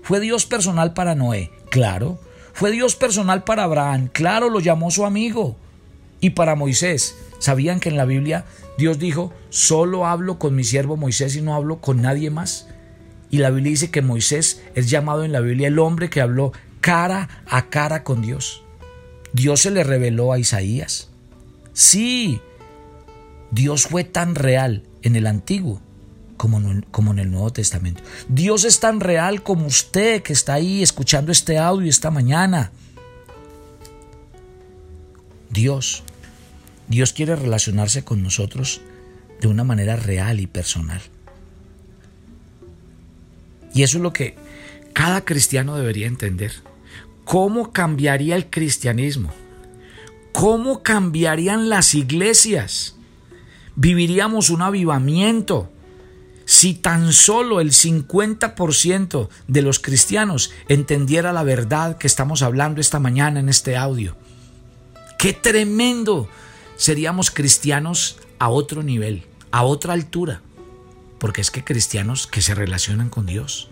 ¿Fue 0.03 0.19
Dios 0.19 0.45
personal 0.45 0.91
para 0.91 1.15
Noé? 1.15 1.49
Claro. 1.69 2.19
¿Fue 2.51 2.71
Dios 2.71 2.97
personal 2.97 3.45
para 3.45 3.63
Abraham? 3.63 4.09
Claro, 4.11 4.49
lo 4.49 4.59
llamó 4.59 4.91
su 4.91 5.05
amigo. 5.05 5.55
Y 6.19 6.31
para 6.31 6.55
Moisés, 6.55 7.15
¿sabían 7.39 7.79
que 7.79 7.87
en 7.87 7.95
la 7.95 8.03
Biblia 8.03 8.43
Dios 8.77 8.99
dijo, 8.99 9.31
solo 9.49 10.05
hablo 10.05 10.39
con 10.39 10.53
mi 10.53 10.65
siervo 10.65 10.97
Moisés 10.97 11.37
y 11.37 11.41
no 11.41 11.55
hablo 11.55 11.79
con 11.79 12.01
nadie 12.01 12.31
más? 12.31 12.67
Y 13.29 13.37
la 13.37 13.49
Biblia 13.49 13.69
dice 13.69 13.91
que 13.91 14.01
Moisés 14.01 14.61
es 14.75 14.89
llamado 14.89 15.23
en 15.23 15.31
la 15.31 15.39
Biblia 15.39 15.69
el 15.69 15.79
hombre 15.79 16.09
que 16.09 16.19
habló 16.19 16.51
cara 16.81 17.29
a 17.47 17.69
cara 17.69 18.03
con 18.03 18.21
Dios. 18.21 18.65
Dios 19.33 19.61
se 19.61 19.71
le 19.71 19.83
reveló 19.83 20.33
a 20.33 20.39
Isaías. 20.39 21.09
Sí, 21.73 22.41
Dios 23.51 23.83
fue 23.83 24.03
tan 24.03 24.35
real 24.35 24.83
en 25.01 25.15
el 25.15 25.27
antiguo 25.27 25.81
como 26.37 26.57
en, 26.57 26.81
como 26.91 27.11
en 27.11 27.19
el 27.19 27.31
Nuevo 27.31 27.51
Testamento. 27.51 28.01
Dios 28.27 28.63
es 28.63 28.79
tan 28.79 28.99
real 28.99 29.43
como 29.43 29.67
usted 29.67 30.23
que 30.23 30.33
está 30.33 30.55
ahí 30.55 30.81
escuchando 30.81 31.31
este 31.31 31.57
audio 31.57 31.89
esta 31.89 32.11
mañana. 32.11 32.71
Dios, 35.49 36.03
Dios 36.87 37.13
quiere 37.13 37.35
relacionarse 37.35 38.03
con 38.03 38.23
nosotros 38.23 38.81
de 39.39 39.47
una 39.47 39.63
manera 39.63 39.95
real 39.95 40.39
y 40.39 40.47
personal. 40.47 41.01
Y 43.73 43.83
eso 43.83 43.97
es 43.97 44.03
lo 44.03 44.13
que 44.13 44.35
cada 44.93 45.23
cristiano 45.25 45.75
debería 45.75 46.07
entender. 46.07 46.51
¿Cómo 47.25 47.71
cambiaría 47.71 48.35
el 48.35 48.49
cristianismo? 48.49 49.31
¿Cómo 50.31 50.83
cambiarían 50.83 51.69
las 51.69 51.93
iglesias? 51.93 52.95
Viviríamos 53.75 54.49
un 54.49 54.61
avivamiento 54.61 55.71
si 56.45 56.73
tan 56.73 57.13
solo 57.13 57.61
el 57.61 57.71
50% 57.71 59.29
de 59.47 59.61
los 59.61 59.79
cristianos 59.79 60.51
entendiera 60.67 61.31
la 61.31 61.43
verdad 61.43 61.97
que 61.97 62.07
estamos 62.07 62.41
hablando 62.41 62.81
esta 62.81 62.99
mañana 62.99 63.39
en 63.39 63.47
este 63.47 63.77
audio. 63.77 64.17
¡Qué 65.17 65.31
tremendo! 65.31 66.27
Seríamos 66.75 67.31
cristianos 67.31 68.17
a 68.39 68.49
otro 68.49 68.83
nivel, 68.83 69.23
a 69.51 69.63
otra 69.63 69.93
altura. 69.93 70.41
Porque 71.19 71.41
es 71.41 71.51
que 71.51 71.63
cristianos 71.63 72.27
que 72.27 72.41
se 72.41 72.55
relacionan 72.55 73.09
con 73.09 73.27
Dios, 73.27 73.69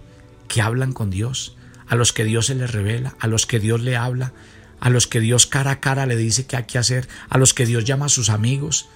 que 0.48 0.62
hablan 0.62 0.94
con 0.94 1.10
Dios, 1.10 1.58
a 1.89 1.96
los 1.96 2.13
que 2.13 2.24
Dios 2.24 2.46
se 2.46 2.55
les 2.55 2.72
revela, 2.72 3.15
a 3.19 3.27
los 3.27 3.46
que 3.46 3.60
Dios 3.60 3.81
le 3.81 3.98
habla, 3.98 4.31
a 4.79 4.89
los 4.89 5.08
que 5.08 5.19
Dios 5.19 5.48
cara 5.48 5.72
a 5.72 5.79
cara 5.81 6.05
le 6.05 6.15
dice 6.15 6.46
qué 6.46 6.55
hay 6.55 6.63
que 6.63 6.77
hacer, 6.77 7.10
a 7.29 7.38
los 7.38 7.53
que 7.53 7.65
Dios 7.65 7.84
llama 7.84 8.05
a 8.05 8.10
sus 8.10 8.29
amigos. 8.29 8.88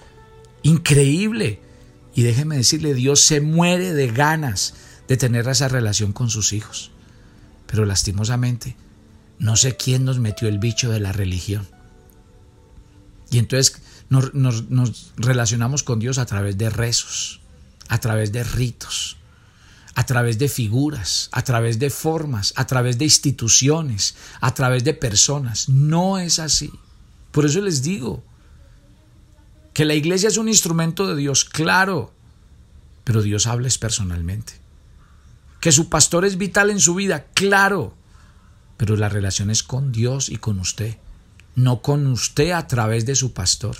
Increíble. 0.62 1.60
Y 2.14 2.22
déjeme 2.22 2.56
decirle, 2.56 2.94
Dios 2.94 3.20
se 3.20 3.40
muere 3.40 3.92
de 3.92 4.08
ganas 4.08 4.74
de 5.08 5.16
tener 5.16 5.46
esa 5.48 5.68
relación 5.68 6.12
con 6.12 6.30
sus 6.30 6.52
hijos. 6.52 6.92
Pero 7.66 7.84
lastimosamente, 7.84 8.76
no 9.40 9.56
sé 9.56 9.76
quién 9.76 10.04
nos 10.04 10.20
metió 10.20 10.48
el 10.48 10.60
bicho 10.60 10.90
de 10.90 11.00
la 11.00 11.12
religión. 11.12 11.66
Y 13.30 13.38
entonces 13.38 13.82
nos, 14.08 14.32
nos 14.32 15.12
relacionamos 15.16 15.82
con 15.82 15.98
Dios 15.98 16.18
a 16.18 16.26
través 16.26 16.56
de 16.56 16.70
rezos, 16.70 17.40
a 17.88 17.98
través 17.98 18.30
de 18.30 18.44
ritos, 18.44 19.16
a 19.94 20.04
través 20.06 20.38
de 20.38 20.48
figuras, 20.48 21.28
a 21.32 21.42
través 21.42 21.78
de 21.78 21.90
formas, 21.90 22.52
a 22.56 22.66
través 22.66 22.98
de 22.98 23.04
instituciones, 23.04 24.16
a 24.40 24.52
través 24.52 24.82
de 24.84 24.94
personas. 24.94 25.68
No 25.68 26.18
es 26.18 26.38
así. 26.38 26.72
Por 27.30 27.46
eso 27.46 27.60
les 27.60 27.82
digo 27.82 28.22
que 29.72 29.84
la 29.84 29.94
iglesia 29.94 30.28
es 30.28 30.36
un 30.36 30.48
instrumento 30.48 31.06
de 31.06 31.16
Dios, 31.16 31.44
claro, 31.44 32.12
pero 33.04 33.22
Dios 33.22 33.46
habla 33.46 33.68
personalmente. 33.78 34.54
Que 35.60 35.72
su 35.72 35.88
pastor 35.88 36.24
es 36.24 36.38
vital 36.38 36.70
en 36.70 36.80
su 36.80 36.94
vida, 36.94 37.26
claro, 37.34 37.94
pero 38.76 38.96
la 38.96 39.08
relación 39.08 39.50
es 39.50 39.62
con 39.62 39.92
Dios 39.92 40.28
y 40.28 40.36
con 40.36 40.58
usted, 40.58 40.96
no 41.54 41.82
con 41.82 42.06
usted 42.06 42.50
a 42.50 42.66
través 42.66 43.06
de 43.06 43.14
su 43.14 43.32
pastor. 43.32 43.76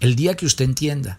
El 0.00 0.16
día 0.16 0.36
que 0.36 0.46
usted 0.46 0.64
entienda 0.64 1.18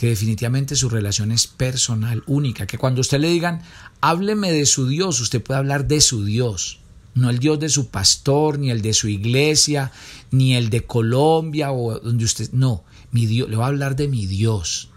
que 0.00 0.06
definitivamente 0.06 0.76
su 0.76 0.88
relación 0.88 1.30
es 1.30 1.46
personal, 1.46 2.22
única, 2.26 2.66
que 2.66 2.78
cuando 2.78 3.02
usted 3.02 3.20
le 3.20 3.28
digan, 3.28 3.60
hábleme 4.00 4.50
de 4.50 4.64
su 4.64 4.88
Dios, 4.88 5.20
usted 5.20 5.42
puede 5.42 5.58
hablar 5.58 5.88
de 5.88 6.00
su 6.00 6.24
Dios, 6.24 6.78
no 7.14 7.28
el 7.28 7.38
Dios 7.38 7.60
de 7.60 7.68
su 7.68 7.88
pastor, 7.88 8.58
ni 8.58 8.70
el 8.70 8.80
de 8.80 8.94
su 8.94 9.08
iglesia, 9.08 9.92
ni 10.30 10.54
el 10.54 10.70
de 10.70 10.86
Colombia 10.86 11.70
o 11.70 12.00
donde 12.00 12.24
usted, 12.24 12.50
no, 12.52 12.82
mi 13.10 13.26
Dios, 13.26 13.50
le 13.50 13.56
va 13.56 13.66
a 13.66 13.68
hablar 13.68 13.94
de 13.94 14.08
mi 14.08 14.24
Dios. 14.24 14.88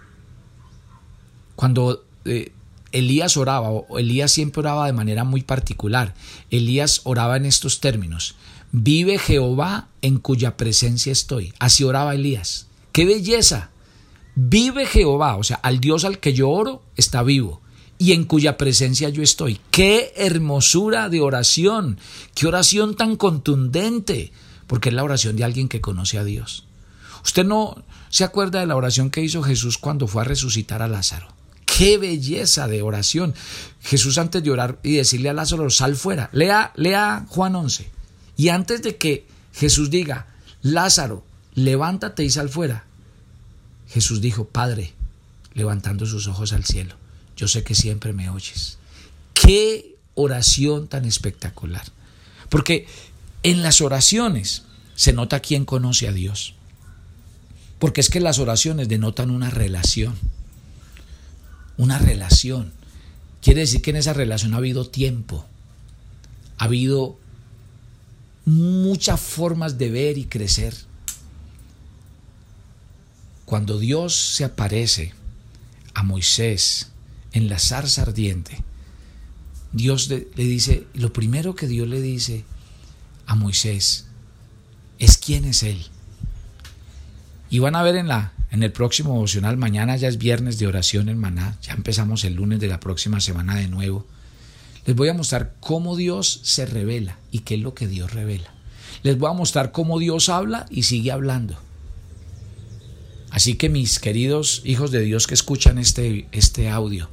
Cuando 1.57 2.05
eh, 2.23 2.53
Elías 2.93 3.35
oraba, 3.35 3.71
o 3.71 3.99
Elías 3.99 4.31
siempre 4.31 4.61
oraba 4.61 4.85
de 4.85 4.93
manera 4.93 5.25
muy 5.25 5.41
particular, 5.41 6.15
Elías 6.49 7.01
oraba 7.03 7.35
en 7.35 7.45
estos 7.45 7.81
términos, 7.81 8.35
vive 8.71 9.19
Jehová 9.19 9.89
en 10.01 10.17
cuya 10.19 10.55
presencia 10.55 11.11
estoy, 11.11 11.53
así 11.59 11.83
oraba 11.83 12.15
Elías. 12.15 12.67
¡Qué 12.93 13.03
belleza! 13.03 13.72
Vive 14.35 14.85
Jehová, 14.85 15.37
o 15.37 15.43
sea, 15.43 15.57
al 15.57 15.79
Dios 15.79 16.05
al 16.05 16.19
que 16.19 16.33
yo 16.33 16.49
oro 16.49 16.83
está 16.95 17.23
vivo 17.23 17.61
y 17.97 18.13
en 18.13 18.25
cuya 18.25 18.57
presencia 18.57 19.09
yo 19.09 19.23
estoy. 19.23 19.59
Qué 19.71 20.13
hermosura 20.15 21.09
de 21.09 21.21
oración, 21.21 21.99
qué 22.33 22.47
oración 22.47 22.95
tan 22.95 23.15
contundente, 23.15 24.31
porque 24.67 24.89
es 24.89 24.95
la 24.95 25.03
oración 25.03 25.35
de 25.35 25.43
alguien 25.43 25.69
que 25.69 25.81
conoce 25.81 26.17
a 26.17 26.23
Dios. 26.23 26.65
Usted 27.23 27.45
no 27.45 27.83
se 28.09 28.23
acuerda 28.23 28.59
de 28.59 28.65
la 28.65 28.75
oración 28.75 29.09
que 29.09 29.21
hizo 29.21 29.41
Jesús 29.43 29.77
cuando 29.77 30.07
fue 30.07 30.23
a 30.23 30.25
resucitar 30.25 30.81
a 30.81 30.87
Lázaro. 30.87 31.27
Qué 31.65 31.97
belleza 31.97 32.67
de 32.67 32.81
oración. 32.81 33.33
Jesús 33.81 34.17
antes 34.17 34.43
de 34.43 34.51
orar 34.51 34.79
y 34.83 34.95
decirle 34.95 35.29
a 35.29 35.33
Lázaro, 35.33 35.69
sal 35.69 35.95
fuera. 35.95 36.29
Lea, 36.33 36.71
lea 36.75 37.25
Juan 37.29 37.55
11. 37.55 37.89
Y 38.35 38.49
antes 38.49 38.81
de 38.81 38.97
que 38.97 39.25
Jesús 39.53 39.89
diga, 39.89 40.27
Lázaro, 40.61 41.23
levántate 41.55 42.23
y 42.23 42.29
sal 42.29 42.49
fuera, 42.49 42.85
Jesús 43.93 44.21
dijo, 44.21 44.45
Padre, 44.45 44.93
levantando 45.53 46.07
sus 46.07 46.25
ojos 46.25 46.51
al 46.51 46.65
cielo, 46.65 46.95
yo 47.37 47.47
sé 47.47 47.63
que 47.63 47.75
siempre 47.75 48.11
me 48.11 48.29
oyes. 48.29 48.79
Qué 49.35 49.97
oración 50.15 50.87
tan 50.87 51.05
espectacular. 51.05 51.85
Porque 52.49 52.87
en 53.43 53.61
las 53.61 53.81
oraciones 53.81 54.63
se 54.95 55.13
nota 55.13 55.41
quién 55.41 55.65
conoce 55.65 56.07
a 56.07 56.11
Dios. 56.11 56.55
Porque 57.77 58.01
es 58.01 58.09
que 58.09 58.19
las 58.19 58.39
oraciones 58.39 58.87
denotan 58.87 59.29
una 59.29 59.51
relación. 59.51 60.15
Una 61.77 61.99
relación. 61.99 62.73
Quiere 63.43 63.61
decir 63.61 63.83
que 63.83 63.91
en 63.91 63.97
esa 63.97 64.13
relación 64.13 64.55
ha 64.55 64.57
habido 64.57 64.89
tiempo. 64.89 65.45
Ha 66.57 66.65
habido 66.65 67.19
muchas 68.45 69.19
formas 69.19 69.77
de 69.77 69.91
ver 69.91 70.17
y 70.17 70.25
crecer. 70.25 70.73
Cuando 73.53 73.77
Dios 73.77 74.15
se 74.15 74.45
aparece 74.45 75.13
a 75.93 76.01
Moisés 76.01 76.89
en 77.33 77.49
la 77.49 77.59
zarza 77.59 78.01
ardiente, 78.01 78.63
Dios 79.71 80.09
le, 80.09 80.25
dice, 80.35 80.87
lo 80.95 81.13
primero 81.13 81.53
que 81.53 81.67
Dios 81.67 81.87
le 81.87 82.01
dice 82.01 82.45
a 83.27 83.35
Moisés 83.35 84.07
es 84.97 85.19
quién 85.19 85.45
es 85.45 85.61
Él. 85.61 85.85
Y 87.51 87.59
van 87.59 87.75
a 87.75 87.83
ver 87.83 87.95
en, 87.95 88.07
la, 88.07 88.33
en 88.49 88.63
el 88.63 88.71
próximo 88.71 89.13
devocional, 89.13 89.55
mañana 89.55 89.97
ya 89.97 90.07
es 90.07 90.17
viernes 90.17 90.57
de 90.57 90.65
oración 90.65 91.07
en 91.07 91.19
Maná, 91.19 91.55
ya 91.61 91.73
empezamos 91.73 92.23
el 92.23 92.33
lunes 92.33 92.59
de 92.59 92.69
la 92.69 92.79
próxima 92.79 93.19
semana 93.19 93.55
de 93.57 93.67
nuevo. 93.67 94.07
Les 94.87 94.95
voy 94.95 95.09
a 95.09 95.13
mostrar 95.13 95.53
cómo 95.59 95.95
Dios 95.95 96.39
se 96.41 96.65
revela 96.65 97.19
y 97.29 97.41
qué 97.41 97.53
es 97.53 97.61
lo 97.61 97.75
que 97.75 97.85
Dios 97.85 98.13
revela. 98.13 98.51
Les 99.03 99.15
voy 99.15 99.29
a 99.29 99.33
mostrar 99.33 99.71
cómo 99.71 99.99
Dios 99.99 100.29
habla 100.29 100.65
y 100.71 100.81
sigue 100.81 101.11
hablando. 101.11 101.55
Así 103.33 103.55
que 103.55 103.67
mis 103.67 103.97
queridos 103.97 104.61
hijos 104.63 104.91
de 104.91 105.01
Dios 105.01 105.25
que 105.25 105.33
escuchan 105.33 105.79
este, 105.79 106.27
este 106.31 106.69
audio 106.69 107.09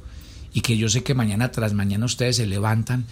y 0.53 0.61
que 0.61 0.77
yo 0.77 0.87
sé 0.87 1.01
que 1.01 1.15
mañana 1.15 1.51
tras 1.51 1.73
mañana 1.73 2.05
ustedes 2.05 2.35
se 2.35 2.45
levantan 2.45 3.07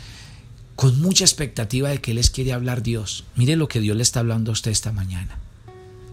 con 0.76 1.02
mucha 1.02 1.24
expectativa 1.24 1.90
de 1.90 2.02
que 2.02 2.14
les 2.14 2.30
quiere 2.30 2.54
hablar 2.54 2.84
Dios. 2.84 3.24
Mire 3.36 3.56
lo 3.56 3.68
que 3.68 3.80
Dios 3.80 3.98
le 3.98 4.04
está 4.04 4.20
hablando 4.20 4.52
a 4.52 4.54
usted 4.54 4.70
esta 4.70 4.92
mañana. 4.92 5.40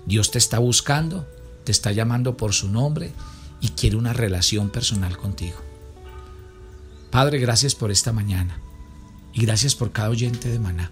Dios 0.07 0.31
te 0.31 0.39
está 0.39 0.59
buscando, 0.59 1.29
te 1.65 1.71
está 1.71 1.93
llamando 1.93 2.39
por 2.39 2.55
su 2.55 2.71
nombre 2.71 3.13
y 3.61 3.69
quiere 3.69 3.97
una 3.97 4.15
relación 4.15 4.71
personal 4.71 5.19
contigo. 5.19 5.59
Padre, 7.11 7.39
gracias 7.41 7.75
por 7.75 7.91
esta 7.91 8.15
mañana 8.15 8.59
y 9.35 9.43
gracias 9.43 9.75
por 9.75 9.93
cada 9.93 10.09
oyente 10.09 10.49
de 10.49 10.59
Maná. 10.59 10.91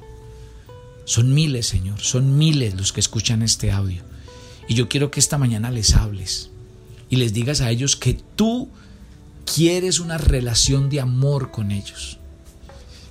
Son 1.06 1.32
miles, 1.32 1.66
Señor, 1.66 1.98
son 2.00 2.36
miles 2.36 2.74
los 2.74 2.92
que 2.92 3.00
escuchan 3.00 3.40
este 3.40 3.72
audio. 3.72 4.02
Y 4.68 4.74
yo 4.74 4.88
quiero 4.88 5.10
que 5.10 5.20
esta 5.20 5.38
mañana 5.38 5.70
les 5.70 5.94
hables 5.94 6.50
y 7.10 7.16
les 7.16 7.32
digas 7.32 7.60
a 7.60 7.70
ellos 7.70 7.96
que 7.96 8.14
tú 8.36 8.68
quieres 9.44 10.00
una 10.00 10.18
relación 10.18 10.88
de 10.88 11.00
amor 11.00 11.50
con 11.50 11.70
ellos. 11.70 12.18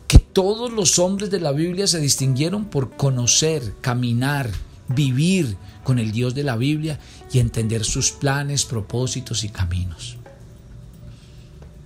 Que 0.07 0.19
todos 0.19 0.71
los 0.71 0.99
hombres 0.99 1.29
de 1.29 1.39
la 1.39 1.51
Biblia 1.51 1.87
se 1.87 1.99
distinguieron 1.99 2.65
por 2.65 2.95
conocer, 2.97 3.75
caminar 3.81 4.49
vivir 4.87 5.57
con 5.83 5.99
el 5.99 6.11
Dios 6.11 6.35
de 6.35 6.43
la 6.43 6.55
Biblia 6.55 6.99
y 7.31 7.39
entender 7.39 7.83
sus 7.83 8.11
planes, 8.11 8.65
propósitos 8.65 9.43
y 9.43 9.49
caminos. 9.49 10.17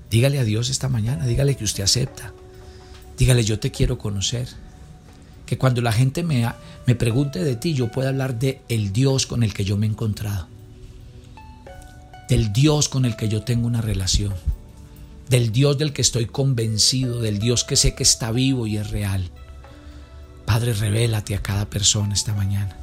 Dígale 0.09 0.39
a 0.39 0.43
Dios 0.43 0.69
esta 0.69 0.89
mañana, 0.89 1.25
dígale 1.25 1.55
que 1.55 1.63
usted 1.63 1.83
acepta. 1.83 2.33
Dígale, 3.17 3.43
yo 3.43 3.59
te 3.59 3.71
quiero 3.71 3.97
conocer. 3.97 4.47
Que 5.47 5.57
cuando 5.57 5.81
la 5.81 5.93
gente 5.93 6.23
me, 6.23 6.47
me 6.85 6.93
pregunte 6.93 7.43
de 7.43 7.55
ti, 7.55 7.73
yo 7.73 7.89
pueda 7.89 8.09
hablar 8.09 8.37
de 8.37 8.61
el 8.69 8.93
Dios 8.93 9.25
con 9.25 9.43
el 9.43 9.53
que 9.53 9.65
yo 9.65 9.77
me 9.77 9.87
he 9.87 9.89
encontrado. 9.89 10.47
Del 12.29 12.53
Dios 12.53 12.89
con 12.89 13.05
el 13.05 13.15
que 13.15 13.29
yo 13.29 13.41
tengo 13.43 13.65
una 13.65 13.81
relación. 13.81 14.33
Del 15.29 15.51
Dios 15.51 15.77
del 15.77 15.93
que 15.93 16.01
estoy 16.01 16.25
convencido, 16.25 17.21
del 17.21 17.39
Dios 17.39 17.63
que 17.63 17.77
sé 17.77 17.95
que 17.95 18.03
está 18.03 18.31
vivo 18.31 18.67
y 18.67 18.77
es 18.77 18.91
real. 18.91 19.31
Padre, 20.45 20.73
revélate 20.73 21.33
a 21.33 21.41
cada 21.41 21.69
persona 21.69 22.13
esta 22.13 22.33
mañana. 22.33 22.77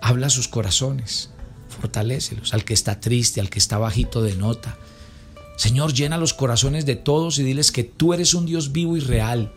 Habla 0.00 0.28
a 0.28 0.30
sus 0.30 0.48
corazones, 0.48 1.30
fortalécelos, 1.68 2.54
al 2.54 2.64
que 2.64 2.74
está 2.74 3.00
triste, 3.00 3.40
al 3.40 3.50
que 3.50 3.58
está 3.58 3.78
bajito 3.78 4.22
de 4.22 4.34
nota, 4.36 4.78
Señor, 5.56 5.92
llena 5.92 6.16
los 6.16 6.34
corazones 6.34 6.86
de 6.86 6.96
todos 6.96 7.38
y 7.38 7.44
diles 7.44 7.70
que 7.70 7.84
tú 7.84 8.14
eres 8.14 8.34
un 8.34 8.46
Dios 8.46 8.72
vivo 8.72 8.96
y 8.96 9.00
real, 9.00 9.52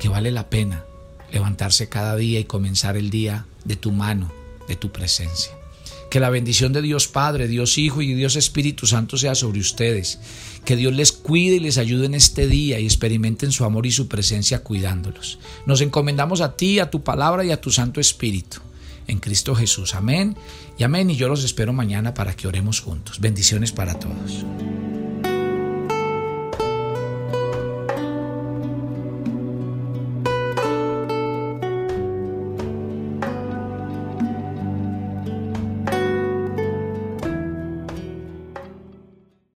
que 0.00 0.08
vale 0.08 0.30
la 0.30 0.50
pena 0.50 0.84
levantarse 1.34 1.88
cada 1.88 2.16
día 2.16 2.38
y 2.38 2.44
comenzar 2.44 2.96
el 2.96 3.10
día 3.10 3.44
de 3.64 3.74
tu 3.76 3.90
mano, 3.90 4.32
de 4.68 4.76
tu 4.76 4.92
presencia. 4.92 5.52
Que 6.08 6.20
la 6.20 6.30
bendición 6.30 6.72
de 6.72 6.80
Dios 6.80 7.08
Padre, 7.08 7.48
Dios 7.48 7.76
Hijo 7.76 8.00
y 8.00 8.14
Dios 8.14 8.36
Espíritu 8.36 8.86
Santo 8.86 9.18
sea 9.18 9.34
sobre 9.34 9.58
ustedes. 9.58 10.20
Que 10.64 10.76
Dios 10.76 10.94
les 10.94 11.10
cuide 11.10 11.56
y 11.56 11.60
les 11.60 11.76
ayude 11.76 12.06
en 12.06 12.14
este 12.14 12.46
día 12.46 12.78
y 12.78 12.84
experimenten 12.84 13.50
su 13.50 13.64
amor 13.64 13.84
y 13.84 13.90
su 13.90 14.06
presencia 14.06 14.62
cuidándolos. 14.62 15.40
Nos 15.66 15.80
encomendamos 15.80 16.40
a 16.40 16.56
ti, 16.56 16.78
a 16.78 16.88
tu 16.88 17.02
palabra 17.02 17.44
y 17.44 17.50
a 17.50 17.60
tu 17.60 17.72
Santo 17.72 18.00
Espíritu. 18.00 18.58
En 19.08 19.18
Cristo 19.18 19.56
Jesús. 19.56 19.96
Amén 19.96 20.36
y 20.78 20.84
amén. 20.84 21.10
Y 21.10 21.16
yo 21.16 21.28
los 21.28 21.42
espero 21.42 21.72
mañana 21.72 22.14
para 22.14 22.36
que 22.36 22.46
oremos 22.46 22.80
juntos. 22.80 23.18
Bendiciones 23.18 23.72
para 23.72 23.98
todos. 23.98 24.44